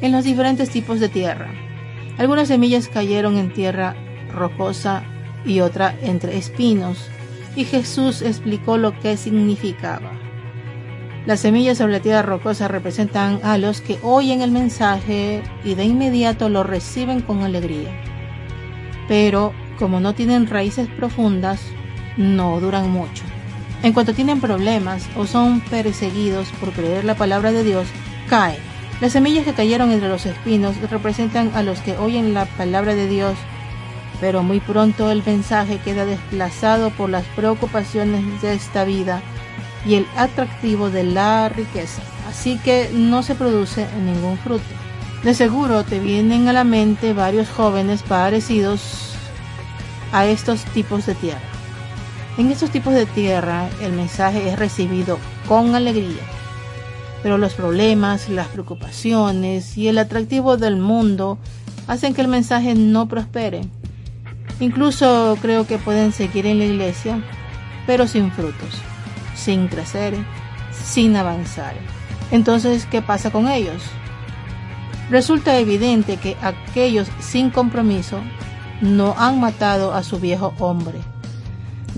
en 0.00 0.12
los 0.12 0.22
diferentes 0.22 0.70
tipos 0.70 1.00
de 1.00 1.08
tierra. 1.08 1.50
Algunas 2.18 2.46
semillas 2.46 2.86
cayeron 2.86 3.36
en 3.36 3.52
tierra 3.52 3.96
rocosa 4.32 5.02
y 5.44 5.58
otra 5.58 5.92
entre 6.02 6.38
espinos, 6.38 7.08
y 7.56 7.64
Jesús 7.64 8.22
explicó 8.22 8.76
lo 8.76 8.96
que 9.00 9.16
significaba. 9.16 10.12
Las 11.26 11.40
semillas 11.40 11.78
sobre 11.78 11.94
la 11.94 12.00
tierra 12.00 12.22
rocosa 12.22 12.68
representan 12.68 13.40
a 13.42 13.58
los 13.58 13.80
que 13.80 13.98
oyen 14.04 14.40
el 14.40 14.52
mensaje 14.52 15.42
y 15.64 15.74
de 15.74 15.86
inmediato 15.86 16.48
lo 16.48 16.62
reciben 16.62 17.22
con 17.22 17.42
alegría. 17.42 17.90
Pero 19.08 19.52
como 19.80 19.98
no 19.98 20.14
tienen 20.14 20.46
raíces 20.46 20.86
profundas, 20.86 21.60
no 22.16 22.60
duran 22.60 22.88
mucho. 22.88 23.24
En 23.82 23.94
cuanto 23.94 24.12
tienen 24.12 24.40
problemas 24.40 25.08
o 25.16 25.26
son 25.26 25.60
perseguidos 25.60 26.48
por 26.60 26.72
creer 26.72 27.04
la 27.04 27.14
palabra 27.14 27.50
de 27.50 27.64
Dios, 27.64 27.86
caen. 28.28 28.58
Las 29.00 29.12
semillas 29.12 29.46
que 29.46 29.54
cayeron 29.54 29.90
entre 29.90 30.10
los 30.10 30.26
espinos 30.26 30.76
representan 30.90 31.50
a 31.54 31.62
los 31.62 31.80
que 31.80 31.96
oyen 31.96 32.34
la 32.34 32.44
palabra 32.44 32.94
de 32.94 33.08
Dios, 33.08 33.38
pero 34.20 34.42
muy 34.42 34.60
pronto 34.60 35.10
el 35.10 35.22
mensaje 35.24 35.78
queda 35.78 36.04
desplazado 36.04 36.90
por 36.90 37.08
las 37.08 37.24
preocupaciones 37.34 38.42
de 38.42 38.52
esta 38.52 38.84
vida 38.84 39.22
y 39.86 39.94
el 39.94 40.06
atractivo 40.14 40.90
de 40.90 41.04
la 41.04 41.48
riqueza, 41.48 42.02
así 42.28 42.58
que 42.58 42.90
no 42.92 43.22
se 43.22 43.34
produce 43.34 43.86
ningún 44.04 44.36
fruto. 44.36 44.62
De 45.22 45.32
seguro 45.32 45.84
te 45.84 45.98
vienen 45.98 46.48
a 46.48 46.52
la 46.52 46.64
mente 46.64 47.14
varios 47.14 47.48
jóvenes 47.48 48.02
parecidos 48.02 49.14
a 50.12 50.26
estos 50.26 50.64
tipos 50.66 51.06
de 51.06 51.14
tierra. 51.14 51.49
En 52.40 52.50
estos 52.50 52.70
tipos 52.70 52.94
de 52.94 53.04
tierra 53.04 53.68
el 53.82 53.92
mensaje 53.92 54.48
es 54.48 54.58
recibido 54.58 55.18
con 55.46 55.74
alegría, 55.74 56.22
pero 57.22 57.36
los 57.36 57.52
problemas, 57.52 58.30
las 58.30 58.48
preocupaciones 58.48 59.76
y 59.76 59.88
el 59.88 59.98
atractivo 59.98 60.56
del 60.56 60.78
mundo 60.78 61.36
hacen 61.86 62.14
que 62.14 62.22
el 62.22 62.28
mensaje 62.28 62.74
no 62.74 63.08
prospere. 63.08 63.60
Incluso 64.58 65.36
creo 65.42 65.66
que 65.66 65.76
pueden 65.76 66.12
seguir 66.12 66.46
en 66.46 66.60
la 66.60 66.64
iglesia, 66.64 67.22
pero 67.86 68.06
sin 68.06 68.32
frutos, 68.32 68.74
sin 69.34 69.68
crecer, 69.68 70.14
sin 70.72 71.16
avanzar. 71.16 71.74
Entonces, 72.30 72.86
¿qué 72.86 73.02
pasa 73.02 73.30
con 73.30 73.48
ellos? 73.48 73.82
Resulta 75.10 75.58
evidente 75.58 76.16
que 76.16 76.38
aquellos 76.40 77.06
sin 77.18 77.50
compromiso 77.50 78.18
no 78.80 79.14
han 79.18 79.40
matado 79.40 79.92
a 79.92 80.02
su 80.02 80.18
viejo 80.18 80.54
hombre. 80.58 81.09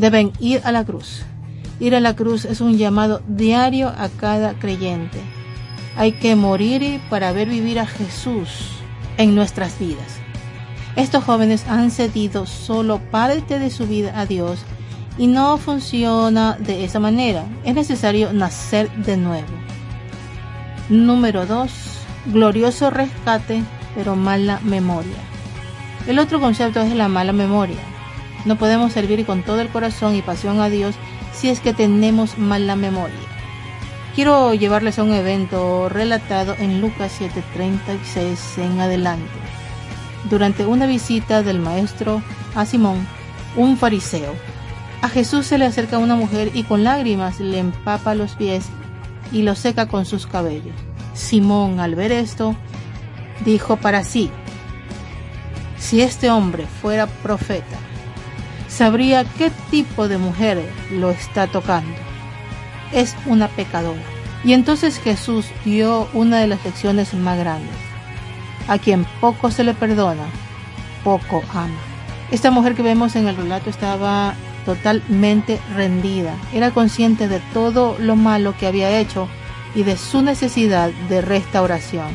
Deben 0.03 0.33
ir 0.41 0.61
a 0.65 0.73
la 0.73 0.85
cruz. 0.85 1.23
Ir 1.79 1.95
a 1.95 2.01
la 2.01 2.17
cruz 2.17 2.45
es 2.45 2.61
un 2.61 2.77
llamado 2.77 3.23
diario 3.29 3.87
a 3.87 4.09
cada 4.09 4.55
creyente. 4.55 5.21
Hay 5.97 6.11
que 6.11 6.35
morir 6.35 7.01
para 7.09 7.31
ver 7.31 7.49
vivir 7.49 7.79
a 7.79 7.87
Jesús 7.87 8.49
en 9.17 9.37
nuestras 9.37 9.79
vidas. 9.79 10.19
Estos 10.97 11.23
jóvenes 11.23 11.69
han 11.69 11.93
cedido 11.93 12.47
solo 12.47 12.99
parte 13.12 13.61
de 13.61 13.71
su 13.71 13.87
vida 13.87 14.19
a 14.19 14.27
Dios 14.27 14.65
y 15.19 15.29
no 15.29 15.57
funciona 15.57 16.57
de 16.59 16.85
esa 16.85 16.99
manera. 16.99 17.45
Es 17.62 17.77
necesario 17.77 18.33
nacer 18.33 18.91
de 19.05 19.17
nuevo. 19.17 19.55
Número 20.88 21.47
2. 21.47 21.71
Glorioso 22.27 22.91
rescate, 22.91 23.62
pero 23.95 24.17
mala 24.17 24.59
memoria. 24.65 25.23
El 26.09 26.19
otro 26.19 26.41
concepto 26.41 26.81
es 26.81 26.93
la 26.93 27.07
mala 27.07 27.33
memoria. 27.33 27.91
No 28.44 28.57
podemos 28.57 28.92
servir 28.92 29.24
con 29.24 29.42
todo 29.42 29.61
el 29.61 29.68
corazón 29.68 30.16
y 30.16 30.22
pasión 30.22 30.61
a 30.61 30.68
Dios 30.68 30.94
si 31.33 31.48
es 31.48 31.61
que 31.61 31.72
tenemos 31.72 32.38
mala 32.38 32.76
memoria. 32.76 33.16
Quiero 34.14 34.52
llevarles 34.52 34.98
a 34.98 35.05
un 35.05 35.12
evento 35.12 35.88
relatado 35.88 36.55
en 36.59 36.81
Lucas 36.81 37.12
7:36 37.18 38.59
en 38.59 38.81
adelante. 38.81 39.31
Durante 40.28 40.66
una 40.66 40.87
visita 40.87 41.42
del 41.42 41.59
maestro 41.59 42.22
a 42.55 42.66
Simón, 42.66 43.07
un 43.57 43.76
fariseo, 43.76 44.35
a 45.00 45.09
Jesús 45.09 45.46
se 45.46 45.59
le 45.59 45.64
acerca 45.64 45.98
una 45.98 46.14
mujer 46.14 46.50
y 46.55 46.62
con 46.62 46.85
lágrimas 46.85 47.40
le 47.40 47.59
empapa 47.59 48.14
los 48.14 48.37
pies 48.37 48.66
y 49.33 49.42
lo 49.42 49.55
seca 49.55 49.88
con 49.88 50.05
sus 50.05 50.26
cabellos. 50.26 50.76
Simón, 51.14 51.81
al 51.81 51.94
ver 51.94 52.12
esto, 52.12 52.55
dijo 53.44 53.76
para 53.76 54.05
sí, 54.05 54.31
si 55.76 56.02
este 56.02 56.31
hombre 56.31 56.66
fuera 56.81 57.07
profeta, 57.07 57.76
sabría 58.73 59.25
qué 59.25 59.51
tipo 59.71 60.09
de 60.09 60.19
mujer 60.19 60.63
lo 60.91 61.11
está 61.11 61.47
tocando. 61.47 61.95
Es 62.93 63.15
una 63.27 63.49
pecadora. 63.49 64.01
Y 64.45 64.55
entonces 64.55 64.99
Jesús 64.99 65.47
dio 65.65 66.09
una 66.15 66.41
de 66.41 66.47
las 66.47 66.65
lecciones 66.65 67.15
más 67.15 67.39
grandes. 67.39 67.75
A 68.69 68.79
quien 68.79 69.05
poco 69.21 69.51
se 69.51 69.65
le 69.65 69.75
perdona, 69.75 70.25
poco 71.05 71.43
ama. 71.53 71.79
Esta 72.31 72.51
mujer 72.51 72.75
que 72.75 72.83
vemos 72.83 73.15
en 73.15 73.29
el 73.29 73.37
relato 73.37 73.71
estaba 73.71 74.35
totalmente 74.65 75.61
rendida. 75.75 76.35
Era 76.53 76.71
consciente 76.71 77.29
de 77.29 77.41
todo 77.53 77.97
lo 77.99 78.17
malo 78.17 78.55
que 78.59 78.67
había 78.67 78.99
hecho 78.99 79.29
y 79.75 79.83
de 79.83 79.97
su 79.97 80.23
necesidad 80.23 80.91
de 81.09 81.21
restauración. 81.21 82.11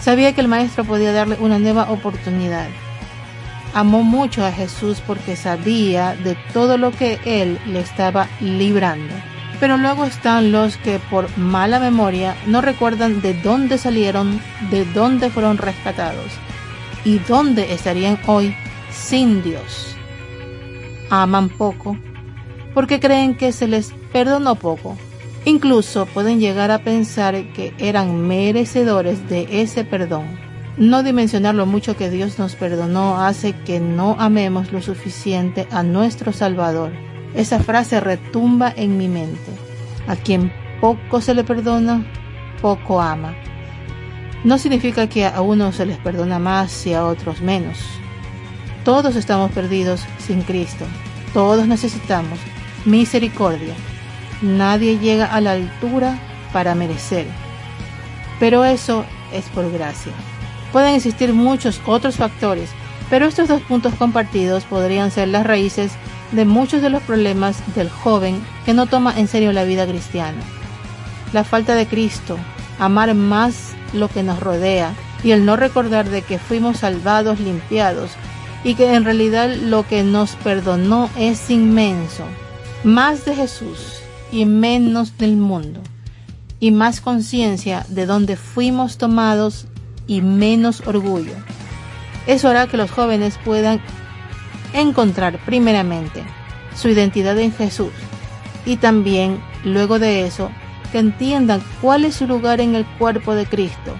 Sabía 0.00 0.34
que 0.34 0.40
el 0.40 0.48
maestro 0.48 0.84
podía 0.84 1.12
darle 1.12 1.36
una 1.40 1.58
nueva 1.58 1.90
oportunidad. 1.90 2.68
Amó 3.74 4.02
mucho 4.02 4.44
a 4.44 4.52
Jesús 4.52 5.02
porque 5.04 5.34
sabía 5.34 6.14
de 6.14 6.36
todo 6.52 6.78
lo 6.78 6.92
que 6.92 7.18
él 7.24 7.58
le 7.66 7.80
estaba 7.80 8.28
librando. 8.40 9.12
Pero 9.58 9.76
luego 9.76 10.04
están 10.04 10.52
los 10.52 10.76
que 10.76 11.00
por 11.10 11.36
mala 11.36 11.80
memoria 11.80 12.36
no 12.46 12.60
recuerdan 12.60 13.20
de 13.20 13.34
dónde 13.34 13.76
salieron, 13.78 14.40
de 14.70 14.84
dónde 14.84 15.28
fueron 15.28 15.58
rescatados 15.58 16.30
y 17.04 17.18
dónde 17.18 17.72
estarían 17.72 18.18
hoy 18.26 18.54
sin 18.90 19.42
Dios. 19.42 19.96
Aman 21.10 21.48
poco 21.48 21.96
porque 22.74 22.98
creen 23.00 23.36
que 23.36 23.52
se 23.52 23.68
les 23.68 23.92
perdonó 24.12 24.56
poco. 24.56 24.96
Incluso 25.44 26.06
pueden 26.06 26.40
llegar 26.40 26.70
a 26.70 26.80
pensar 26.80 27.52
que 27.52 27.72
eran 27.78 28.26
merecedores 28.26 29.28
de 29.28 29.62
ese 29.62 29.84
perdón. 29.84 30.43
No 30.76 31.04
dimensionar 31.04 31.54
lo 31.54 31.66
mucho 31.66 31.96
que 31.96 32.10
Dios 32.10 32.40
nos 32.40 32.56
perdonó 32.56 33.20
hace 33.22 33.52
que 33.52 33.78
no 33.78 34.16
amemos 34.18 34.72
lo 34.72 34.82
suficiente 34.82 35.68
a 35.70 35.84
nuestro 35.84 36.32
Salvador. 36.32 36.90
Esa 37.36 37.60
frase 37.60 38.00
retumba 38.00 38.72
en 38.76 38.98
mi 38.98 39.06
mente. 39.06 39.52
A 40.08 40.16
quien 40.16 40.52
poco 40.80 41.20
se 41.20 41.32
le 41.32 41.44
perdona, 41.44 42.04
poco 42.60 43.00
ama. 43.00 43.36
No 44.42 44.58
significa 44.58 45.06
que 45.06 45.24
a 45.26 45.40
unos 45.42 45.76
se 45.76 45.86
les 45.86 45.96
perdona 45.98 46.40
más 46.40 46.86
y 46.88 46.92
a 46.92 47.06
otros 47.06 47.40
menos. 47.40 47.78
Todos 48.84 49.14
estamos 49.14 49.52
perdidos 49.52 50.04
sin 50.18 50.42
Cristo. 50.42 50.84
Todos 51.32 51.68
necesitamos 51.68 52.40
misericordia. 52.84 53.74
Nadie 54.42 54.98
llega 54.98 55.26
a 55.26 55.40
la 55.40 55.52
altura 55.52 56.18
para 56.52 56.74
merecer. 56.74 57.26
Pero 58.40 58.64
eso 58.64 59.04
es 59.32 59.44
por 59.46 59.70
gracia. 59.70 60.12
Pueden 60.74 60.96
existir 60.96 61.32
muchos 61.32 61.80
otros 61.86 62.16
factores, 62.16 62.68
pero 63.08 63.26
estos 63.26 63.46
dos 63.46 63.62
puntos 63.62 63.94
compartidos 63.94 64.64
podrían 64.64 65.12
ser 65.12 65.28
las 65.28 65.46
raíces 65.46 65.92
de 66.32 66.44
muchos 66.44 66.82
de 66.82 66.90
los 66.90 67.00
problemas 67.04 67.62
del 67.76 67.88
joven 67.88 68.42
que 68.64 68.74
no 68.74 68.86
toma 68.86 69.16
en 69.16 69.28
serio 69.28 69.52
la 69.52 69.62
vida 69.62 69.86
cristiana. 69.86 70.42
La 71.32 71.44
falta 71.44 71.76
de 71.76 71.86
Cristo, 71.86 72.36
amar 72.80 73.14
más 73.14 73.76
lo 73.92 74.08
que 74.08 74.24
nos 74.24 74.40
rodea 74.40 74.92
y 75.22 75.30
el 75.30 75.46
no 75.46 75.54
recordar 75.54 76.10
de 76.10 76.22
que 76.22 76.40
fuimos 76.40 76.78
salvados, 76.78 77.38
limpiados 77.38 78.10
y 78.64 78.74
que 78.74 78.94
en 78.94 79.04
realidad 79.04 79.54
lo 79.54 79.86
que 79.86 80.02
nos 80.02 80.34
perdonó 80.34 81.08
es 81.16 81.50
inmenso. 81.50 82.24
Más 82.82 83.24
de 83.24 83.36
Jesús 83.36 84.00
y 84.32 84.44
menos 84.44 85.18
del 85.18 85.36
mundo. 85.36 85.78
Y 86.58 86.72
más 86.72 87.00
conciencia 87.00 87.86
de 87.88 88.06
dónde 88.06 88.34
fuimos 88.34 88.98
tomados 88.98 89.68
y 90.06 90.20
menos 90.20 90.82
orgullo. 90.86 91.34
Eso 92.26 92.48
hará 92.48 92.66
que 92.66 92.76
los 92.76 92.90
jóvenes 92.90 93.38
puedan 93.44 93.80
encontrar 94.72 95.38
primeramente 95.44 96.24
su 96.74 96.88
identidad 96.88 97.38
en 97.38 97.52
Jesús 97.52 97.92
y 98.66 98.76
también 98.76 99.40
luego 99.64 99.98
de 99.98 100.26
eso 100.26 100.50
que 100.90 100.98
entiendan 100.98 101.62
cuál 101.80 102.04
es 102.04 102.16
su 102.16 102.26
lugar 102.26 102.60
en 102.60 102.74
el 102.74 102.86
cuerpo 102.98 103.34
de 103.34 103.46
Cristo, 103.46 103.94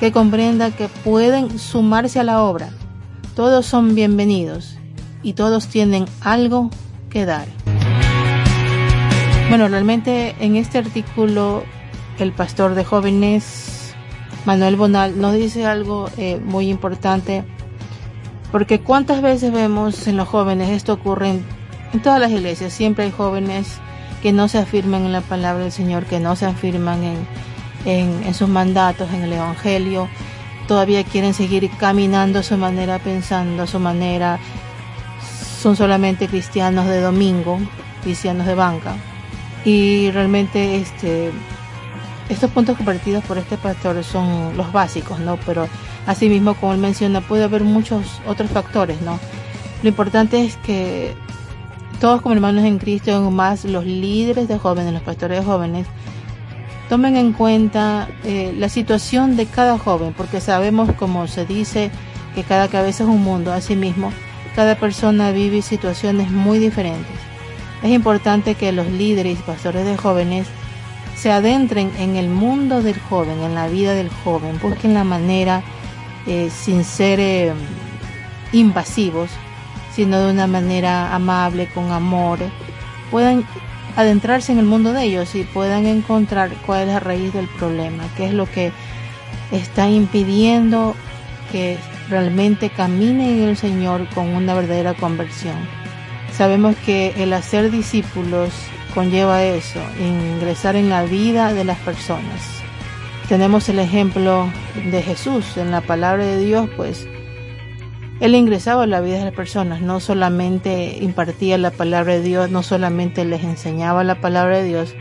que 0.00 0.12
comprenda 0.12 0.70
que 0.70 0.88
pueden 0.88 1.58
sumarse 1.58 2.20
a 2.20 2.24
la 2.24 2.42
obra. 2.42 2.70
Todos 3.34 3.66
son 3.66 3.94
bienvenidos 3.94 4.76
y 5.22 5.32
todos 5.32 5.66
tienen 5.66 6.06
algo 6.20 6.70
que 7.10 7.24
dar. 7.24 7.46
Bueno, 9.48 9.68
realmente 9.68 10.36
en 10.40 10.56
este 10.56 10.78
artículo 10.78 11.64
el 12.18 12.32
pastor 12.32 12.74
de 12.74 12.84
jóvenes, 12.84 13.77
Manuel 14.48 14.76
Bonal, 14.76 15.20
nos 15.20 15.34
dice 15.34 15.66
algo 15.66 16.08
eh, 16.16 16.40
muy 16.42 16.70
importante, 16.70 17.44
porque 18.50 18.80
cuántas 18.80 19.20
veces 19.20 19.52
vemos 19.52 20.08
en 20.08 20.16
los 20.16 20.26
jóvenes, 20.26 20.70
esto 20.70 20.94
ocurre 20.94 21.42
en, 21.92 22.00
todas 22.02 22.18
las 22.18 22.30
iglesias, 22.30 22.72
siempre 22.72 23.04
hay 23.04 23.10
jóvenes 23.10 23.76
que 24.22 24.32
no 24.32 24.48
se 24.48 24.56
afirman 24.56 25.04
en 25.04 25.12
la 25.12 25.20
palabra 25.20 25.64
del 25.64 25.70
Señor, 25.70 26.06
que 26.06 26.18
no 26.18 26.34
se 26.34 26.46
afirman 26.46 27.04
en, 27.04 27.18
en, 27.84 28.22
en 28.24 28.32
sus 28.32 28.48
mandatos, 28.48 29.12
en 29.12 29.20
el 29.20 29.34
Evangelio, 29.34 30.08
todavía 30.66 31.04
quieren 31.04 31.34
seguir 31.34 31.70
caminando 31.78 32.38
a 32.38 32.42
su 32.42 32.56
manera, 32.56 32.98
pensando 33.00 33.64
a 33.64 33.66
su 33.66 33.78
manera, 33.78 34.38
son 35.60 35.76
solamente 35.76 36.26
cristianos 36.26 36.86
de 36.86 37.02
domingo, 37.02 37.58
cristianos 38.02 38.46
de 38.46 38.54
banca. 38.54 38.96
Y 39.66 40.10
realmente 40.10 40.76
este, 40.76 41.32
estos 42.28 42.50
puntos 42.50 42.76
compartidos 42.76 43.24
por 43.24 43.38
este 43.38 43.56
pastor 43.56 44.02
son 44.04 44.56
los 44.56 44.72
básicos, 44.72 45.18
¿no? 45.20 45.38
Pero 45.46 45.68
asimismo, 46.06 46.54
como 46.54 46.72
él 46.72 46.78
menciona, 46.78 47.20
puede 47.20 47.44
haber 47.44 47.62
muchos 47.62 48.20
otros 48.26 48.50
factores, 48.50 49.00
¿no? 49.02 49.18
Lo 49.82 49.88
importante 49.88 50.44
es 50.44 50.56
que 50.56 51.14
todos 52.00 52.20
como 52.20 52.34
hermanos 52.34 52.64
en 52.64 52.78
Cristo, 52.78 53.30
más 53.30 53.64
los 53.64 53.84
líderes 53.84 54.48
de 54.48 54.58
jóvenes, 54.58 54.92
los 54.92 55.02
pastores 55.02 55.40
de 55.40 55.44
jóvenes, 55.44 55.86
tomen 56.88 57.16
en 57.16 57.32
cuenta 57.32 58.08
eh, 58.24 58.54
la 58.56 58.68
situación 58.68 59.36
de 59.36 59.46
cada 59.46 59.78
joven, 59.78 60.14
porque 60.16 60.40
sabemos, 60.40 60.92
como 60.92 61.26
se 61.26 61.44
dice, 61.44 61.90
que 62.34 62.44
cada 62.44 62.68
cabeza 62.68 63.04
es 63.04 63.08
un 63.08 63.22
mundo, 63.22 63.52
asimismo, 63.52 64.12
cada 64.54 64.76
persona 64.76 65.32
vive 65.32 65.62
situaciones 65.62 66.30
muy 66.30 66.58
diferentes. 66.58 67.16
Es 67.82 67.90
importante 67.90 68.54
que 68.54 68.72
los 68.72 68.86
líderes 68.88 69.38
y 69.38 69.42
pastores 69.42 69.84
de 69.86 69.96
jóvenes 69.96 70.46
se 71.18 71.32
adentren 71.32 71.90
en 71.98 72.14
el 72.14 72.28
mundo 72.28 72.80
del 72.80 72.98
joven, 72.98 73.42
en 73.42 73.54
la 73.54 73.66
vida 73.66 73.94
del 73.94 74.08
joven, 74.08 74.60
busquen 74.62 74.94
la 74.94 75.02
manera, 75.02 75.62
eh, 76.26 76.48
sin 76.50 76.84
ser 76.84 77.18
eh, 77.18 77.52
invasivos, 78.52 79.28
sino 79.92 80.20
de 80.20 80.32
una 80.32 80.46
manera 80.46 81.12
amable, 81.14 81.68
con 81.74 81.90
amor, 81.90 82.38
puedan 83.10 83.44
adentrarse 83.96 84.52
en 84.52 84.58
el 84.58 84.64
mundo 84.64 84.92
de 84.92 85.02
ellos 85.02 85.34
y 85.34 85.42
puedan 85.42 85.86
encontrar 85.86 86.50
cuál 86.64 86.82
es 86.82 86.88
la 86.88 87.00
raíz 87.00 87.32
del 87.32 87.48
problema, 87.48 88.04
qué 88.16 88.26
es 88.26 88.32
lo 88.32 88.46
que 88.46 88.70
está 89.50 89.88
impidiendo 89.88 90.94
que 91.50 91.78
realmente 92.08 92.70
caminen 92.70 93.40
en 93.40 93.48
el 93.48 93.56
Señor 93.56 94.08
con 94.14 94.28
una 94.28 94.54
verdadera 94.54 94.94
conversión. 94.94 95.56
Sabemos 96.32 96.76
que 96.86 97.12
el 97.16 97.32
hacer 97.32 97.72
discípulos 97.72 98.52
conlleva 98.98 99.44
eso, 99.44 99.78
ingresar 100.00 100.74
en 100.74 100.90
la 100.90 101.04
vida 101.04 101.52
de 101.52 101.62
las 101.62 101.78
personas. 101.78 102.42
Tenemos 103.28 103.68
el 103.68 103.78
ejemplo 103.78 104.50
de 104.90 105.02
Jesús 105.02 105.56
en 105.56 105.70
la 105.70 105.82
palabra 105.82 106.24
de 106.24 106.44
Dios, 106.44 106.68
pues 106.76 107.06
él 108.18 108.34
ingresaba 108.34 108.82
en 108.82 108.90
la 108.90 109.00
vida 109.00 109.18
de 109.18 109.26
las 109.26 109.34
personas, 109.34 109.82
no 109.82 110.00
solamente 110.00 110.98
impartía 111.00 111.58
la 111.58 111.70
palabra 111.70 112.14
de 112.14 112.22
Dios, 112.22 112.50
no 112.50 112.64
solamente 112.64 113.24
les 113.24 113.44
enseñaba 113.44 114.02
la 114.02 114.20
palabra 114.20 114.58
de 114.58 114.64
Dios, 114.64 114.96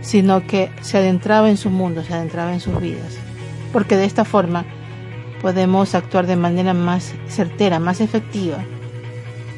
sino 0.00 0.46
que 0.46 0.70
se 0.80 0.98
adentraba 0.98 1.50
en 1.50 1.56
su 1.56 1.70
mundo, 1.70 2.04
se 2.04 2.14
adentraba 2.14 2.52
en 2.52 2.60
sus 2.60 2.80
vidas. 2.80 3.18
Porque 3.72 3.96
de 3.96 4.04
esta 4.04 4.24
forma 4.24 4.64
podemos 5.40 5.96
actuar 5.96 6.28
de 6.28 6.36
manera 6.36 6.72
más 6.72 7.14
certera, 7.26 7.80
más 7.80 8.00
efectiva, 8.00 8.58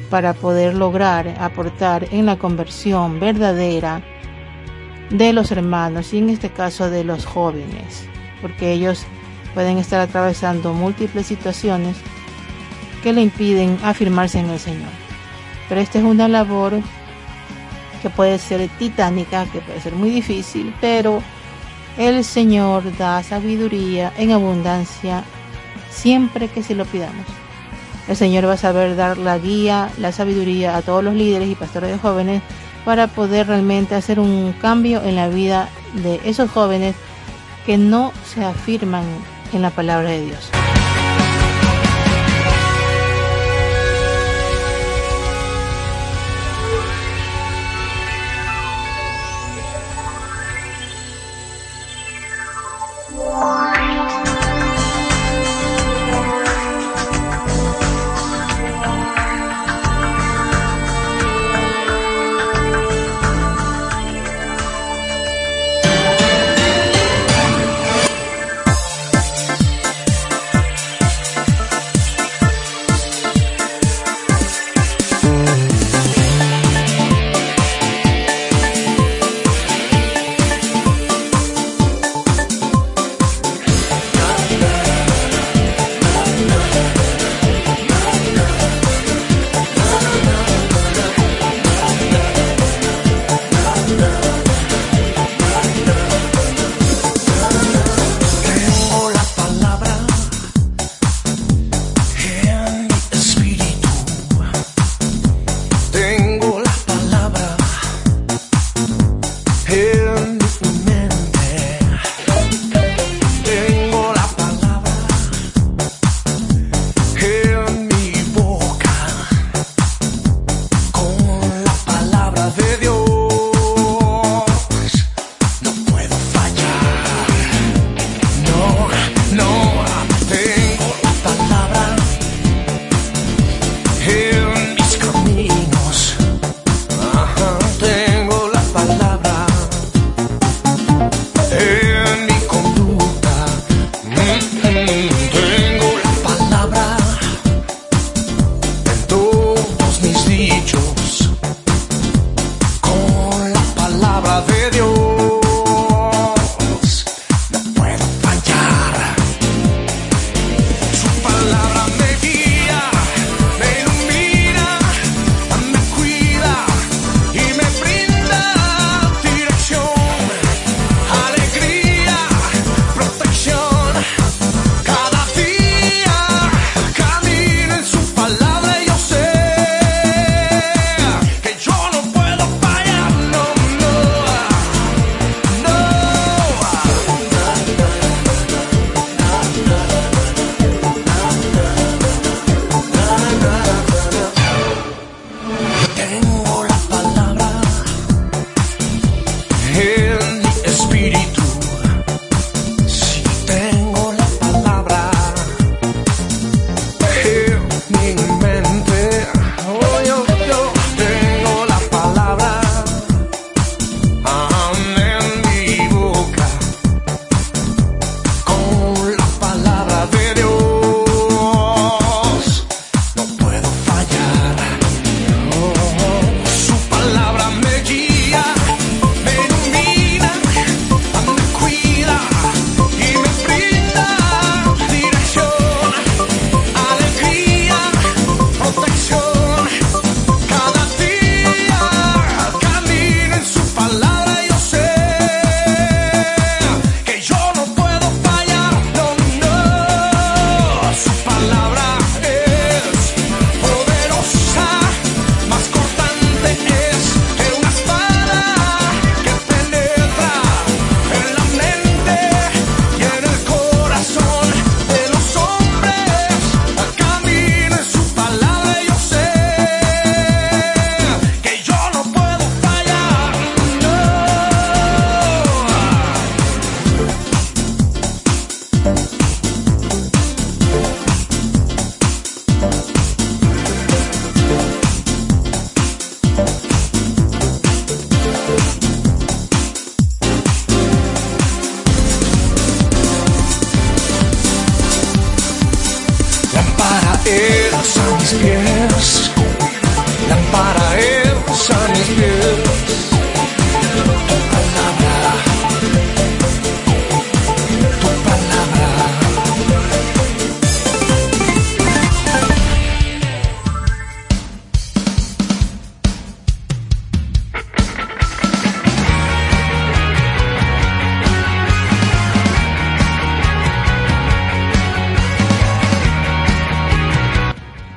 para 0.09 0.33
poder 0.33 0.75
lograr 0.75 1.35
aportar 1.39 2.07
en 2.11 2.25
la 2.25 2.37
conversión 2.37 3.19
verdadera 3.19 4.01
de 5.09 5.33
los 5.33 5.51
hermanos 5.51 6.13
y 6.13 6.19
en 6.19 6.29
este 6.29 6.49
caso 6.49 6.89
de 6.89 7.03
los 7.03 7.25
jóvenes, 7.25 8.07
porque 8.41 8.71
ellos 8.71 9.05
pueden 9.53 9.77
estar 9.77 9.99
atravesando 9.99 10.73
múltiples 10.73 11.27
situaciones 11.27 11.97
que 13.01 13.13
le 13.13 13.21
impiden 13.21 13.77
afirmarse 13.83 14.39
en 14.39 14.49
el 14.49 14.59
Señor. 14.59 14.89
Pero 15.69 15.81
esta 15.81 15.99
es 15.99 16.03
una 16.03 16.27
labor 16.27 16.73
que 18.01 18.09
puede 18.09 18.37
ser 18.37 18.67
titánica, 18.77 19.45
que 19.45 19.61
puede 19.61 19.81
ser 19.81 19.93
muy 19.93 20.09
difícil, 20.09 20.73
pero 20.81 21.21
el 21.97 22.23
Señor 22.23 22.95
da 22.97 23.23
sabiduría 23.23 24.11
en 24.17 24.31
abundancia 24.31 25.23
siempre 25.89 26.49
que 26.49 26.61
se 26.61 26.75
lo 26.75 26.85
pidamos. 26.85 27.25
El 28.07 28.15
Señor 28.15 28.47
va 28.47 28.53
a 28.53 28.57
saber 28.57 28.95
dar 28.95 29.17
la 29.17 29.37
guía, 29.37 29.89
la 29.97 30.11
sabiduría 30.11 30.77
a 30.77 30.81
todos 30.81 31.03
los 31.03 31.15
líderes 31.15 31.49
y 31.49 31.55
pastores 31.55 31.91
de 31.91 31.97
jóvenes 31.97 32.41
para 32.83 33.07
poder 33.07 33.47
realmente 33.47 33.95
hacer 33.95 34.19
un 34.19 34.53
cambio 34.61 35.01
en 35.03 35.15
la 35.15 35.27
vida 35.27 35.69
de 36.03 36.21
esos 36.23 36.51
jóvenes 36.51 36.95
que 37.65 37.77
no 37.77 38.13
se 38.25 38.43
afirman 38.43 39.05
en 39.53 39.61
la 39.63 39.71
palabra 39.71 40.09
de 40.09 40.25
Dios. 40.25 40.51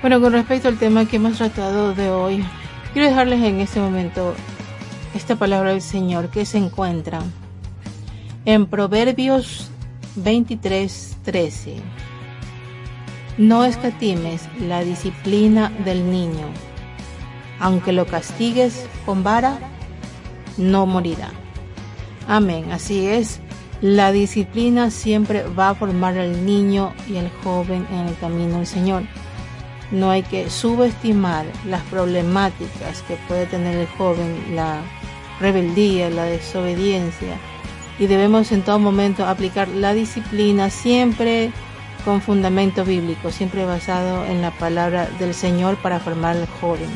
Bueno, 0.09 0.23
con 0.23 0.33
respecto 0.33 0.69
al 0.69 0.79
tema 0.79 1.05
que 1.05 1.17
hemos 1.17 1.37
tratado 1.37 1.93
de 1.93 2.09
hoy, 2.09 2.43
quiero 2.95 3.09
dejarles 3.09 3.43
en 3.43 3.61
este 3.61 3.79
momento 3.79 4.35
esta 5.15 5.37
palabra 5.37 5.73
del 5.73 5.83
Señor 5.83 6.31
que 6.31 6.47
se 6.47 6.57
encuentra 6.57 7.21
en 8.47 8.65
Proverbios 8.65 9.71
23:13. 10.17 11.75
No 13.37 13.67
escatimes 13.67 14.49
la 14.59 14.83
disciplina 14.83 15.71
del 15.85 16.11
niño, 16.11 16.47
aunque 17.61 17.93
lo 17.93 18.07
castigues 18.07 18.87
con 19.05 19.23
vara, 19.23 19.59
no 20.57 20.87
morirá. 20.87 21.33
Amén, 22.27 22.73
así 22.73 23.09
es. 23.09 23.41
La 23.83 24.11
disciplina 24.11 24.91
siempre 24.91 25.43
va 25.43 25.69
a 25.69 25.75
formar 25.75 26.17
al 26.17 26.47
niño 26.47 26.95
y 27.11 27.19
al 27.19 27.31
joven 27.45 27.87
en 27.93 28.07
el 28.07 28.17
camino 28.17 28.57
del 28.57 28.67
Señor. 28.67 29.03
No 29.91 30.11
hay 30.11 30.23
que 30.23 30.51
subestimar 30.51 31.47
las 31.65 31.83
problemáticas 31.85 33.03
que 33.03 33.17
puede 33.29 33.47
tener 33.47 33.77
el 33.77 33.87
joven, 33.87 34.55
la 34.55 34.83
rebeldía, 35.41 36.11
la 36.11 36.25
desobediencia. 36.25 37.39
Y 37.99 38.07
debemos 38.07 38.53
en 38.53 38.63
todo 38.63 38.79
momento 38.79 39.27
aplicar 39.27 39.69
la 39.69 39.95
disciplina 39.95 40.71
siempre 40.71 41.51
con 42.05 42.21
fundamento 42.21 42.85
bíblico, 42.85 43.31
siempre 43.31 43.65
basado 43.65 44.25
en 44.25 44.41
la 44.41 44.51
palabra 44.53 45.09
del 45.19 45.35
Señor 45.35 45.77
para 45.77 46.01
formar 46.01 46.37
al 46.37 46.47
joven. 46.61 46.91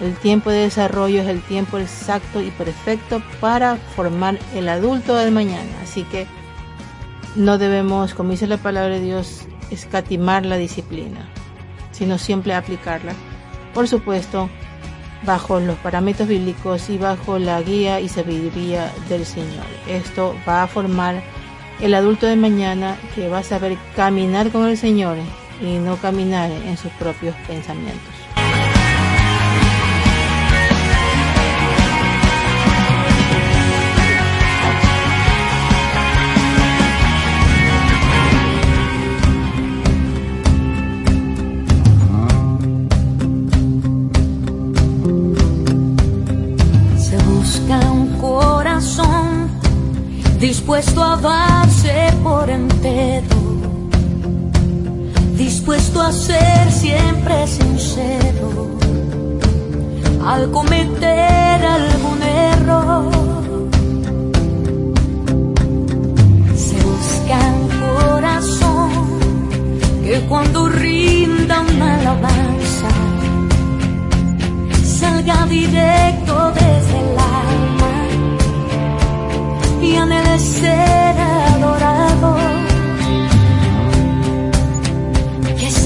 El 0.00 0.14
tiempo 0.16 0.50
de 0.50 0.58
desarrollo 0.58 1.22
es 1.22 1.28
el 1.28 1.40
tiempo 1.40 1.78
exacto 1.78 2.42
y 2.42 2.50
perfecto 2.50 3.22
para 3.40 3.76
formar 3.76 4.38
el 4.54 4.68
adulto 4.68 5.14
del 5.14 5.32
mañana. 5.32 5.80
Así 5.82 6.02
que 6.04 6.26
no 7.34 7.56
debemos, 7.58 8.14
como 8.14 8.32
dice 8.32 8.46
la 8.46 8.58
palabra 8.58 8.96
de 8.96 9.00
Dios, 9.00 9.42
escatimar 9.70 10.44
la 10.44 10.56
disciplina, 10.56 11.28
sino 11.96 12.18
siempre 12.18 12.54
aplicarla. 12.54 13.14
Por 13.72 13.88
supuesto, 13.88 14.50
bajo 15.24 15.60
los 15.60 15.76
parámetros 15.78 16.28
bíblicos 16.28 16.90
y 16.90 16.98
bajo 16.98 17.38
la 17.38 17.60
guía 17.62 18.00
y 18.00 18.08
sabiduría 18.08 18.92
del 19.08 19.24
Señor. 19.24 19.66
Esto 19.88 20.34
va 20.46 20.62
a 20.62 20.66
formar 20.66 21.22
el 21.80 21.94
adulto 21.94 22.26
de 22.26 22.36
mañana 22.36 22.96
que 23.14 23.28
va 23.28 23.38
a 23.38 23.42
saber 23.42 23.76
caminar 23.94 24.50
con 24.50 24.68
el 24.68 24.76
Señor 24.76 25.16
y 25.60 25.78
no 25.78 25.96
caminar 25.96 26.50
en 26.50 26.76
sus 26.76 26.92
propios 26.92 27.34
pensamientos. 27.46 28.15
A 56.06 56.12
ser 56.12 56.70
siempre 56.70 57.48
sincero 57.48 58.78
al 60.24 60.52
cometer 60.52 61.58
algún 61.78 62.22
error. 62.22 63.10
Se 66.64 66.76
busca 66.90 67.38
un 67.60 67.68
corazón 67.86 68.90
que 70.04 70.20
cuando 70.28 70.68
rinda 70.68 71.60
una 71.74 71.96
alabanza 71.96 72.90
salga 75.00 75.46
directo 75.46 76.52
desde 76.52 76.98
el 77.04 77.18
alma 77.48 77.94
y 79.82 79.96
anhele 79.96 80.38
ser 80.38 80.95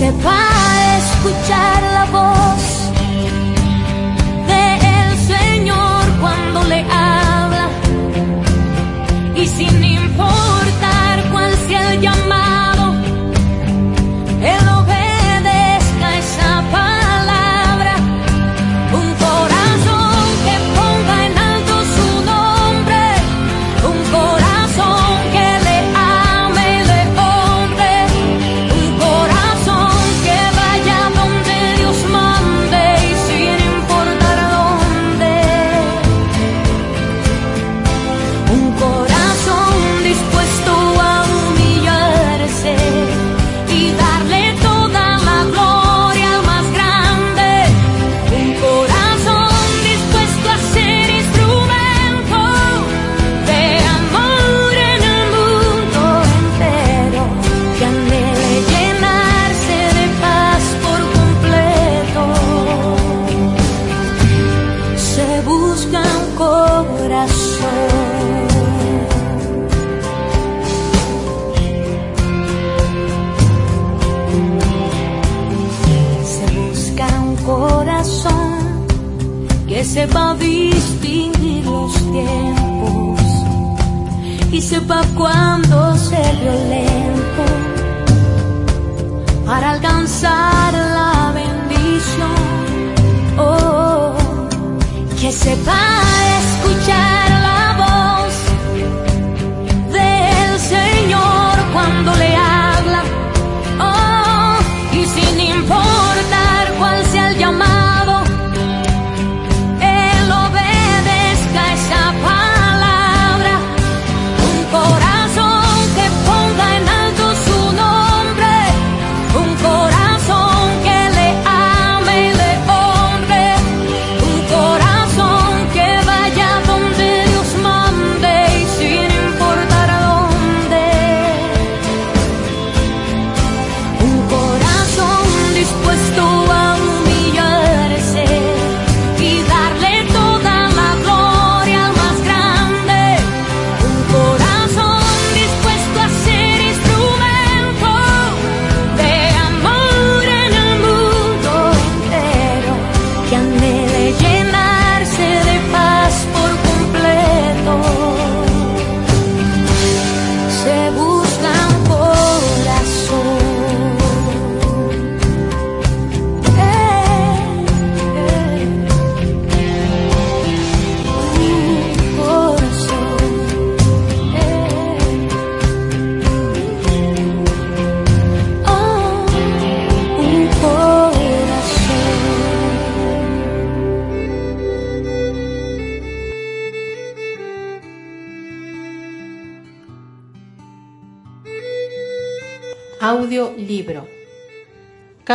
sepa 0.00 0.38
escuchar 0.96 1.82
la 1.82 2.04
voz 2.06 2.69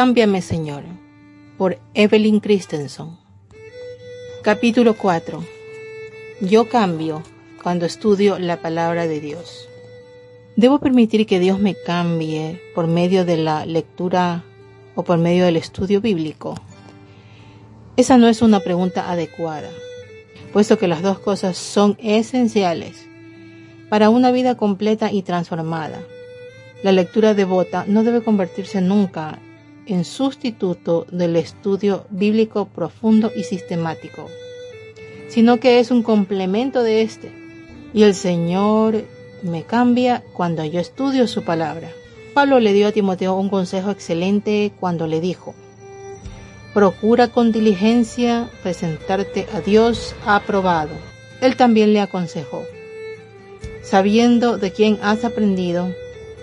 Cámbiame 0.06 0.44
Señor 0.44 0.84
por 1.58 1.80
Evelyn 1.96 2.40
Christensen 2.40 3.18
Capítulo 4.44 4.94
4 4.94 5.44
Yo 6.42 6.70
cambio 6.70 7.24
cuando 7.64 7.88
estudio 7.88 8.38
la 8.38 8.62
palabra 8.62 9.08
de 9.08 9.20
Dios. 9.20 9.68
¿Debo 10.58 10.78
permitir 10.78 11.26
que 11.26 11.40
Dios 11.40 11.58
me 11.58 11.74
cambie 11.74 12.62
por 12.76 12.86
medio 12.86 13.26
de 13.26 13.38
la 13.38 13.66
lectura 13.66 14.44
o 14.94 15.02
por 15.02 15.18
medio 15.18 15.46
del 15.46 15.58
estudio 15.58 16.02
bíblico? 16.02 16.54
Esa 17.98 18.20
no 18.20 18.28
es 18.28 18.44
una 18.44 18.60
pregunta 18.60 19.10
adecuada, 19.10 19.72
puesto 20.54 20.78
que 20.78 20.88
las 20.88 21.02
dos 21.02 21.18
cosas 21.18 21.58
son 21.58 21.98
esenciales 22.00 23.08
para 23.90 24.12
una 24.12 24.30
vida 24.30 24.54
completa 24.54 25.12
y 25.12 25.24
transformada. 25.24 26.00
La 26.84 26.92
lectura 26.92 27.34
devota 27.34 27.86
no 27.88 28.04
debe 28.04 28.22
convertirse 28.22 28.82
nunca 28.82 29.40
en 29.88 30.06
sustituto 30.06 31.06
del 31.12 31.36
estudio 31.36 32.06
bíblico 32.10 32.66
profundo 32.66 33.32
y 33.36 33.44
sistemático, 33.44 34.30
sino 35.28 35.60
que 35.60 35.80
es 35.80 35.92
un 35.92 36.04
complemento 36.04 36.84
de 36.84 37.02
este. 37.02 37.32
Y 37.94 38.04
el 38.04 38.14
Señor 38.14 39.06
me 39.42 39.64
cambia 39.64 40.24
cuando 40.34 40.66
yo 40.66 40.80
estudio 40.80 41.28
su 41.28 41.44
palabra. 41.44 41.90
Pablo 42.34 42.60
le 42.60 42.74
dio 42.74 42.88
a 42.88 42.92
Timoteo 42.92 43.36
un 43.36 43.50
consejo 43.50 43.92
excelente 43.92 44.74
cuando 44.80 45.08
le 45.08 45.22
dijo, 45.22 45.56
Procura 46.74 47.30
con 47.30 47.54
diligencia 47.54 48.50
presentarte 48.62 49.48
a 49.54 49.62
Dios 49.62 50.14
aprobado. 50.26 50.92
Él 51.40 51.56
también 51.56 51.94
le 51.94 52.02
aconsejó, 52.02 52.64
sabiendo 53.82 54.58
de 54.58 54.72
quién 54.72 55.00
has 55.02 55.24
aprendido 55.24 55.90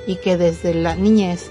y 0.06 0.16
que 0.16 0.38
desde 0.38 0.72
la 0.72 0.96
niñez 0.96 1.50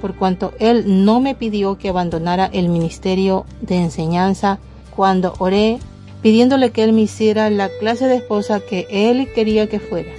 por 0.00 0.14
cuanto 0.14 0.52
Él 0.58 1.04
no 1.04 1.20
me 1.20 1.34
pidió 1.34 1.78
que 1.78 1.90
abandonara 1.90 2.50
el 2.52 2.68
ministerio 2.68 3.44
de 3.60 3.76
enseñanza 3.76 4.58
cuando 4.96 5.34
oré 5.38 5.78
pidiéndole 6.22 6.70
que 6.70 6.82
Él 6.82 6.92
me 6.92 7.02
hiciera 7.02 7.50
la 7.50 7.68
clase 7.68 8.06
de 8.06 8.16
esposa 8.16 8.60
que 8.60 8.86
Él 8.90 9.28
quería 9.34 9.68
que 9.68 9.80
fuera, 9.80 10.12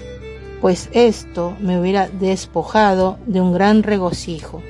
pues 0.62 0.90
esto 0.94 1.56
me 1.60 1.80
hubiera 1.80 2.08
despojado 2.08 3.18
de 3.26 3.42
un 3.42 3.54
gran 3.54 3.84
regocijo. 3.84 4.62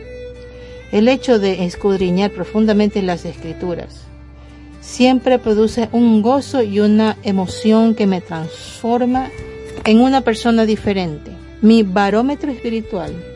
El 0.92 1.08
hecho 1.08 1.40
de 1.40 1.66
escudriñar 1.66 2.32
profundamente 2.32 3.02
las 3.02 3.24
escrituras 3.26 4.02
siempre 4.82 5.40
produce 5.40 5.88
un 5.92 6.22
gozo 6.22 6.64
y 6.64 6.80
una 6.80 7.18
emoción 7.24 7.96
que 7.96 8.08
me 8.08 8.20
transforma 8.20 9.30
en 9.86 10.02
una 10.02 10.22
persona 10.22 10.66
diferente. 10.66 11.32
Mi 11.62 11.84
barómetro 11.84 12.52
espiritual 12.52 13.31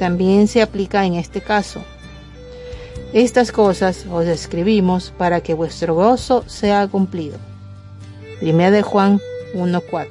también 0.00 0.48
se 0.48 0.62
aplica 0.62 1.04
en 1.04 1.14
este 1.14 1.42
caso. 1.42 1.82
Estas 3.12 3.52
cosas 3.52 4.06
os 4.10 4.24
escribimos 4.24 5.12
para 5.18 5.42
que 5.42 5.52
vuestro 5.52 5.94
gozo 5.94 6.42
sea 6.46 6.88
cumplido. 6.88 7.36
Primera 8.40 8.70
de 8.70 8.80
Juan 8.80 9.20
1.4. 9.54 10.08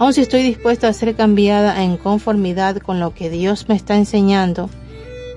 Aun 0.00 0.12
si 0.12 0.22
estoy 0.22 0.42
dispuesta 0.42 0.88
a 0.88 0.92
ser 0.92 1.14
cambiada 1.14 1.84
en 1.84 1.96
conformidad 1.96 2.78
con 2.78 2.98
lo 2.98 3.14
que 3.14 3.30
Dios 3.30 3.68
me 3.68 3.76
está 3.76 3.94
enseñando, 3.94 4.68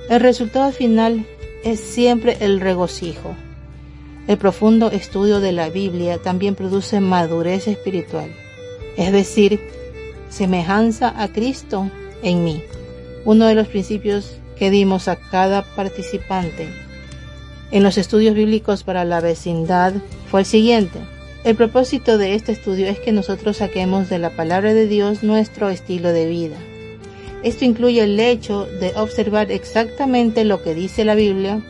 el 0.10 0.20
resultado 0.22 0.72
final 0.72 1.28
es 1.64 1.80
siempre 1.80 2.38
el 2.40 2.62
regocijo. 2.62 3.36
El 4.28 4.40
profundo 4.40 4.90
estudio 4.90 5.40
de 5.40 5.52
la 5.52 5.70
Biblia 5.70 6.18
también 6.18 6.56
produce 6.56 7.00
madurez 7.00 7.68
espiritual, 7.68 8.32
es 8.98 9.12
decir, 9.12 9.60
semejanza 10.30 11.14
a 11.16 11.28
Cristo 11.28 11.92
en 12.24 12.44
mí. 12.44 12.64
Uno 13.26 13.48
de 13.48 13.56
los 13.56 13.68
principios 13.68 14.38
que 14.58 14.70
dimos 14.70 15.08
a 15.08 15.16
cada 15.16 15.64
participante 15.64 16.68
en 17.72 17.82
los 17.82 17.98
estudios 17.98 18.36
bíblicos 18.36 18.84
para 18.84 19.04
la 19.04 19.20
vecindad 19.20 19.94
fue 20.30 20.42
el 20.42 20.46
siguiente. 20.46 21.00
El 21.44 21.56
propósito 21.56 22.20
de 22.20 22.36
este 22.36 22.52
estudio 22.52 22.88
es 22.88 23.00
que 23.00 23.12
nosotros 23.12 23.58
saquemos 23.58 24.10
de 24.10 24.20
la 24.20 24.30
palabra 24.30 24.74
de 24.76 24.88
Dios 24.88 25.24
nuestro 25.24 25.70
estilo 25.70 26.10
de 26.10 26.28
vida. 26.28 26.56
Esto 27.42 27.66
incluye 27.66 28.04
el 28.04 28.20
hecho 28.20 28.68
de 28.80 28.94
observar 28.96 29.52
exactamente 29.52 30.46
lo 30.46 30.62
que 30.62 30.76
dice 30.76 31.04
la 31.04 31.16
Biblia 31.16 31.62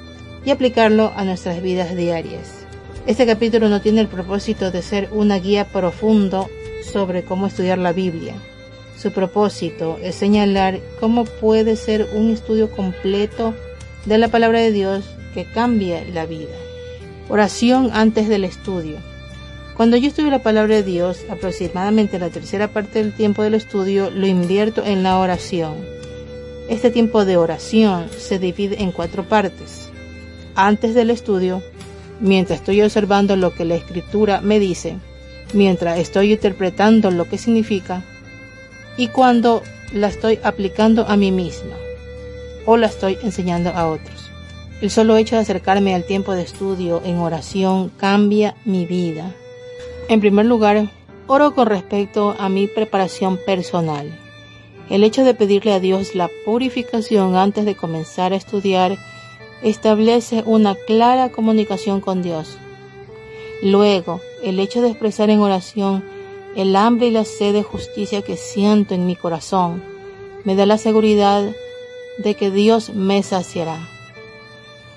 y 0.45 0.51
aplicarlo 0.51 1.13
a 1.15 1.23
nuestras 1.23 1.61
vidas 1.61 1.95
diarias. 1.95 2.65
Este 3.07 3.25
capítulo 3.25 3.69
no 3.69 3.79
tiene 3.79 4.01
el 4.01 4.07
propósito 4.07 4.71
de 4.71 4.81
ser 4.81 5.09
una 5.11 5.39
guía 5.39 5.65
profundo 5.65 6.49
sobre 6.91 7.23
cómo 7.23 7.47
estudiar 7.47 7.77
la 7.77 7.93
Biblia. 7.93 8.35
Su 9.03 9.11
propósito 9.11 9.99
es 10.01 10.15
señalar 10.15 10.79
cómo 11.01 11.25
puede 11.25 11.75
ser 11.75 12.07
un 12.13 12.31
estudio 12.31 12.71
completo 12.71 13.53
de 14.05 14.17
la 14.17 14.29
palabra 14.29 14.61
de 14.61 14.71
Dios 14.71 15.03
que 15.33 15.43
cambie 15.43 16.09
la 16.13 16.25
vida. 16.25 16.55
Oración 17.27 17.89
antes 17.91 18.29
del 18.29 18.45
estudio. 18.45 18.95
Cuando 19.75 19.97
yo 19.97 20.07
estudio 20.07 20.31
la 20.31 20.41
palabra 20.41 20.75
de 20.75 20.83
Dios, 20.83 21.19
aproximadamente 21.29 22.17
la 22.17 22.29
tercera 22.29 22.69
parte 22.69 22.99
del 22.99 23.13
tiempo 23.13 23.43
del 23.43 23.55
estudio 23.55 24.09
lo 24.09 24.25
invierto 24.25 24.85
en 24.85 25.03
la 25.03 25.19
oración. 25.19 25.73
Este 26.69 26.89
tiempo 26.89 27.25
de 27.25 27.35
oración 27.35 28.07
se 28.17 28.39
divide 28.39 28.83
en 28.83 28.93
cuatro 28.93 29.27
partes. 29.27 29.89
Antes 30.55 30.95
del 30.95 31.09
estudio, 31.09 31.61
mientras 32.21 32.59
estoy 32.59 32.81
observando 32.81 33.35
lo 33.35 33.53
que 33.53 33.65
la 33.65 33.75
escritura 33.75 34.39
me 34.39 34.59
dice, 34.59 34.95
mientras 35.51 35.99
estoy 35.99 36.31
interpretando 36.31 37.11
lo 37.11 37.27
que 37.27 37.37
significa, 37.37 38.01
y 38.97 39.07
cuando 39.07 39.63
la 39.93 40.07
estoy 40.07 40.39
aplicando 40.43 41.05
a 41.07 41.17
mí 41.17 41.31
misma 41.31 41.75
o 42.65 42.77
la 42.77 42.87
estoy 42.87 43.17
enseñando 43.23 43.69
a 43.71 43.87
otros. 43.87 44.29
El 44.81 44.89
solo 44.89 45.17
hecho 45.17 45.35
de 45.35 45.41
acercarme 45.41 45.95
al 45.95 46.03
tiempo 46.03 46.33
de 46.33 46.41
estudio 46.41 47.01
en 47.05 47.17
oración 47.17 47.89
cambia 47.97 48.55
mi 48.65 48.85
vida. 48.85 49.33
En 50.09 50.19
primer 50.19 50.45
lugar, 50.45 50.89
oro 51.27 51.53
con 51.53 51.67
respecto 51.67 52.35
a 52.37 52.49
mi 52.49 52.67
preparación 52.67 53.37
personal. 53.45 54.11
El 54.89 55.03
hecho 55.03 55.23
de 55.23 55.33
pedirle 55.33 55.73
a 55.73 55.79
Dios 55.79 56.15
la 56.15 56.29
purificación 56.45 57.35
antes 57.35 57.65
de 57.65 57.75
comenzar 57.75 58.33
a 58.33 58.35
estudiar 58.35 58.97
establece 59.61 60.43
una 60.45 60.75
clara 60.75 61.29
comunicación 61.29 62.01
con 62.01 62.21
Dios. 62.21 62.57
Luego, 63.61 64.19
el 64.43 64.59
hecho 64.59 64.81
de 64.81 64.89
expresar 64.89 65.29
en 65.29 65.39
oración 65.39 66.03
el 66.55 66.75
hambre 66.75 67.07
y 67.07 67.11
la 67.11 67.25
sed 67.25 67.53
de 67.53 67.63
justicia 67.63 68.21
que 68.21 68.37
siento 68.37 68.93
en 68.93 69.05
mi 69.05 69.15
corazón 69.15 69.83
me 70.43 70.55
da 70.55 70.65
la 70.65 70.77
seguridad 70.77 71.51
de 72.17 72.35
que 72.35 72.51
Dios 72.51 72.89
me 72.93 73.23
saciará. 73.23 73.87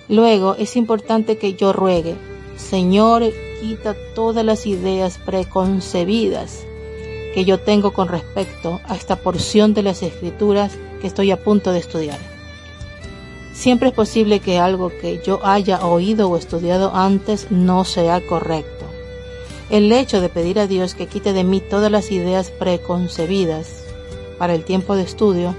Luego 0.08 0.54
es 0.56 0.76
importante 0.76 1.38
que 1.38 1.54
yo 1.54 1.72
ruegue, 1.72 2.14
Señor, 2.56 3.22
quita 3.60 3.96
todas 4.14 4.44
las 4.44 4.66
ideas 4.66 5.18
preconcebidas 5.18 6.64
que 7.34 7.44
yo 7.44 7.58
tengo 7.58 7.92
con 7.92 8.08
respecto 8.08 8.80
a 8.86 8.94
esta 8.94 9.16
porción 9.16 9.74
de 9.74 9.82
las 9.82 10.02
escrituras 10.02 10.72
que 11.00 11.06
estoy 11.06 11.30
a 11.30 11.42
punto 11.42 11.72
de 11.72 11.80
estudiar. 11.80 12.18
Siempre 13.52 13.88
es 13.88 13.94
posible 13.94 14.40
que 14.40 14.58
algo 14.58 14.90
que 15.00 15.20
yo 15.24 15.40
haya 15.44 15.84
oído 15.84 16.28
o 16.28 16.36
estudiado 16.36 16.94
antes 16.94 17.50
no 17.50 17.84
sea 17.84 18.20
correcto. 18.26 18.75
El 19.70 19.90
hecho 19.90 20.20
de 20.20 20.28
pedir 20.28 20.60
a 20.60 20.66
Dios 20.66 20.94
que 20.94 21.06
quite 21.06 21.32
de 21.32 21.42
mí 21.42 21.60
todas 21.60 21.90
las 21.90 22.12
ideas 22.12 22.50
preconcebidas 22.50 23.84
para 24.38 24.54
el 24.54 24.64
tiempo 24.64 24.94
de 24.94 25.02
estudio 25.02 25.56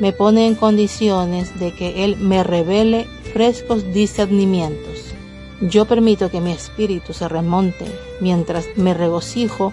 me 0.00 0.12
pone 0.12 0.46
en 0.46 0.54
condiciones 0.54 1.58
de 1.58 1.74
que 1.74 2.04
Él 2.04 2.16
me 2.16 2.44
revele 2.44 3.06
frescos 3.32 3.92
discernimientos. 3.92 5.14
Yo 5.60 5.86
permito 5.86 6.30
que 6.30 6.40
mi 6.40 6.52
espíritu 6.52 7.14
se 7.14 7.28
remonte 7.28 7.86
mientras 8.20 8.66
me 8.76 8.94
regocijo 8.94 9.72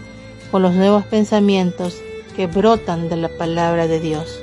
con 0.49 0.62
los 0.62 0.74
nuevos 0.74 1.06
pensamientos 1.06 1.97
que 2.36 2.47
brotan 2.47 3.10
de 3.10 3.18
la 3.18 3.30
palabra 3.30 3.88
de 3.88 3.99
Dios. 3.99 4.39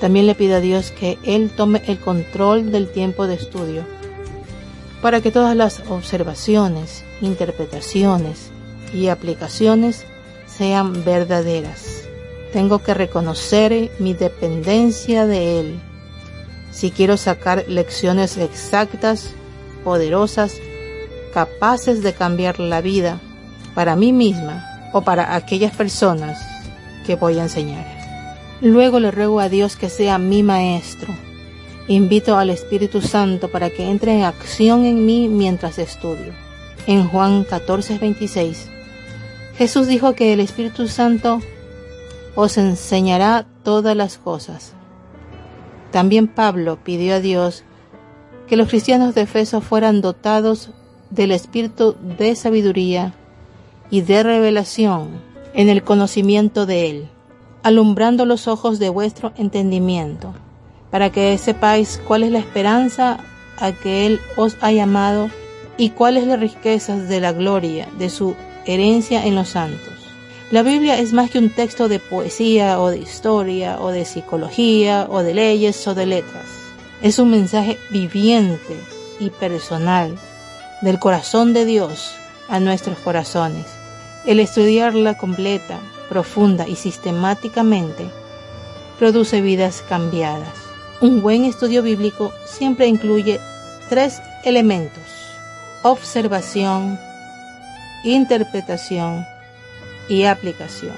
También 0.00 0.26
le 0.26 0.34
pido 0.34 0.56
a 0.56 0.60
Dios 0.60 0.90
que 0.90 1.18
Él 1.22 1.50
tome 1.56 1.82
el 1.86 1.98
control 1.98 2.70
del 2.70 2.90
tiempo 2.90 3.26
de 3.26 3.34
estudio 3.34 3.84
para 5.00 5.20
que 5.20 5.30
todas 5.30 5.56
las 5.56 5.82
observaciones, 5.88 7.04
interpretaciones 7.20 8.50
y 8.92 9.08
aplicaciones 9.08 10.04
sean 10.46 11.04
verdaderas. 11.04 12.08
Tengo 12.52 12.78
que 12.80 12.94
reconocer 12.94 13.90
mi 13.98 14.14
dependencia 14.14 15.26
de 15.26 15.60
Él. 15.60 15.80
Si 16.70 16.90
quiero 16.90 17.16
sacar 17.16 17.64
lecciones 17.68 18.36
exactas, 18.38 19.30
poderosas 19.84 20.56
capaces 21.32 22.02
de 22.02 22.14
cambiar 22.14 22.58
la 22.58 22.80
vida 22.80 23.20
para 23.74 23.96
mí 23.96 24.12
misma 24.12 24.90
o 24.92 25.02
para 25.02 25.34
aquellas 25.34 25.74
personas 25.74 26.38
que 27.06 27.16
voy 27.16 27.38
a 27.38 27.42
enseñar. 27.42 27.86
Luego 28.60 28.98
le 28.98 29.10
ruego 29.10 29.40
a 29.40 29.48
Dios 29.48 29.76
que 29.76 29.88
sea 29.88 30.18
mi 30.18 30.42
maestro. 30.42 31.14
Invito 31.86 32.36
al 32.36 32.50
Espíritu 32.50 33.00
Santo 33.00 33.48
para 33.48 33.70
que 33.70 33.88
entre 33.88 34.14
en 34.14 34.24
acción 34.24 34.84
en 34.84 35.06
mí 35.06 35.28
mientras 35.28 35.78
estudio. 35.78 36.47
En 36.88 37.06
Juan 37.06 37.44
14, 37.44 37.98
26, 37.98 38.70
Jesús 39.58 39.88
dijo 39.88 40.14
que 40.14 40.32
el 40.32 40.40
Espíritu 40.40 40.88
Santo 40.88 41.42
os 42.34 42.56
enseñará 42.56 43.44
todas 43.62 43.94
las 43.94 44.16
cosas. 44.16 44.72
También 45.90 46.28
Pablo 46.28 46.78
pidió 46.82 47.16
a 47.16 47.20
Dios 47.20 47.62
que 48.46 48.56
los 48.56 48.70
cristianos 48.70 49.14
de 49.14 49.20
Efeso 49.20 49.60
fueran 49.60 50.00
dotados 50.00 50.70
del 51.10 51.32
espíritu 51.32 51.94
de 52.00 52.34
sabiduría 52.34 53.12
y 53.90 54.00
de 54.00 54.22
revelación 54.22 55.20
en 55.52 55.68
el 55.68 55.82
conocimiento 55.82 56.64
de 56.64 56.88
Él, 56.88 57.08
alumbrando 57.62 58.24
los 58.24 58.48
ojos 58.48 58.78
de 58.78 58.88
vuestro 58.88 59.34
entendimiento, 59.36 60.32
para 60.90 61.12
que 61.12 61.36
sepáis 61.36 62.00
cuál 62.08 62.22
es 62.22 62.32
la 62.32 62.38
esperanza 62.38 63.18
a 63.58 63.72
que 63.72 64.06
Él 64.06 64.20
os 64.38 64.56
ha 64.62 64.72
llamado 64.72 65.28
y 65.78 65.90
cuáles 65.90 66.26
las 66.26 66.40
riquezas 66.40 67.08
de 67.08 67.20
la 67.20 67.32
gloria 67.32 67.88
de 67.96 68.10
su 68.10 68.36
herencia 68.66 69.24
en 69.24 69.36
los 69.36 69.50
santos. 69.50 69.94
La 70.50 70.62
Biblia 70.62 70.98
es 70.98 71.12
más 71.12 71.30
que 71.30 71.38
un 71.38 71.50
texto 71.50 71.88
de 71.88 72.00
poesía 72.00 72.80
o 72.80 72.90
de 72.90 72.98
historia 72.98 73.78
o 73.80 73.90
de 73.90 74.04
psicología 74.04 75.06
o 75.08 75.22
de 75.22 75.34
leyes 75.34 75.86
o 75.86 75.94
de 75.94 76.06
letras. 76.06 76.46
Es 77.00 77.18
un 77.18 77.30
mensaje 77.30 77.78
viviente 77.90 78.76
y 79.20 79.30
personal 79.30 80.18
del 80.82 80.98
corazón 80.98 81.52
de 81.52 81.64
Dios 81.64 82.14
a 82.48 82.60
nuestros 82.60 82.98
corazones. 82.98 83.66
El 84.26 84.40
estudiarla 84.40 85.16
completa, 85.16 85.78
profunda 86.08 86.66
y 86.66 86.76
sistemáticamente 86.76 88.06
produce 88.98 89.40
vidas 89.40 89.84
cambiadas. 89.88 90.54
Un 91.00 91.22
buen 91.22 91.44
estudio 91.44 91.82
bíblico 91.82 92.32
siempre 92.46 92.86
incluye 92.88 93.38
tres 93.88 94.20
elementos. 94.44 95.17
Observación, 95.82 96.98
interpretación 98.02 99.24
y 100.08 100.24
aplicación. 100.24 100.96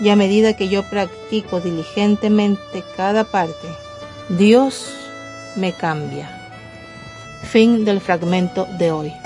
Y 0.00 0.08
a 0.08 0.16
medida 0.16 0.56
que 0.56 0.68
yo 0.68 0.82
practico 0.90 1.60
diligentemente 1.60 2.82
cada 2.96 3.24
parte, 3.24 3.68
Dios 4.28 4.92
me 5.56 5.72
cambia. 5.72 6.28
Fin 7.44 7.84
del 7.84 8.00
fragmento 8.00 8.66
de 8.78 8.90
hoy. 8.90 9.21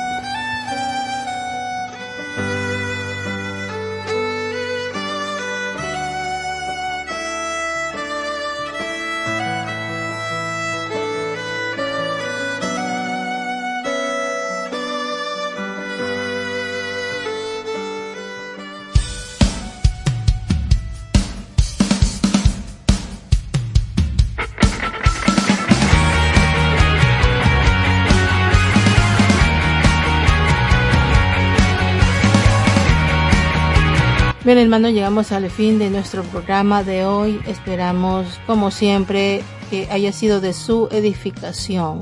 Bien, 34.66 34.74
hermanos, 34.74 34.96
llegamos 34.96 35.30
al 35.30 35.48
fin 35.48 35.78
de 35.78 35.90
nuestro 35.90 36.24
programa 36.24 36.82
de 36.82 37.04
hoy. 37.04 37.40
Esperamos, 37.46 38.40
como 38.48 38.72
siempre, 38.72 39.44
que 39.70 39.86
haya 39.92 40.10
sido 40.10 40.40
de 40.40 40.52
su 40.52 40.88
edificación. 40.90 42.00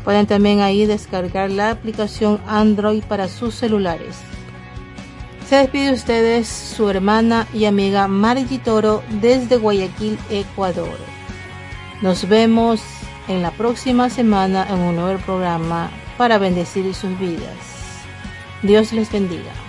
Pueden 0.05 0.26
también 0.26 0.61
ahí 0.61 0.87
descargar 0.87 1.51
la 1.51 1.68
aplicación 1.68 2.41
Android 2.47 3.05
para 3.05 3.28
sus 3.28 3.55
celulares. 3.55 4.16
Se 5.55 5.61
despide 5.61 5.87
de 5.87 5.93
ustedes 5.93 6.49
su 6.49 6.91
hermana 6.91 7.47
y 7.55 7.67
amiga 7.67 8.09
Margie 8.09 8.59
Toro 8.59 9.05
desde 9.21 9.57
Guayaquil, 9.57 10.19
Ecuador. 10.29 10.99
Nos 12.03 12.29
vemos 12.29 12.83
en 13.29 13.41
la 13.41 13.53
próxima 13.53 14.11
semana 14.11 14.67
en 14.69 14.81
un 14.81 14.97
nuevo 14.97 15.17
programa 15.21 15.93
para 16.19 16.39
bendecir 16.39 16.93
sus 16.93 17.17
vidas. 17.21 17.55
Dios 18.65 18.93
les 18.93 19.13
bendiga. 19.13 19.64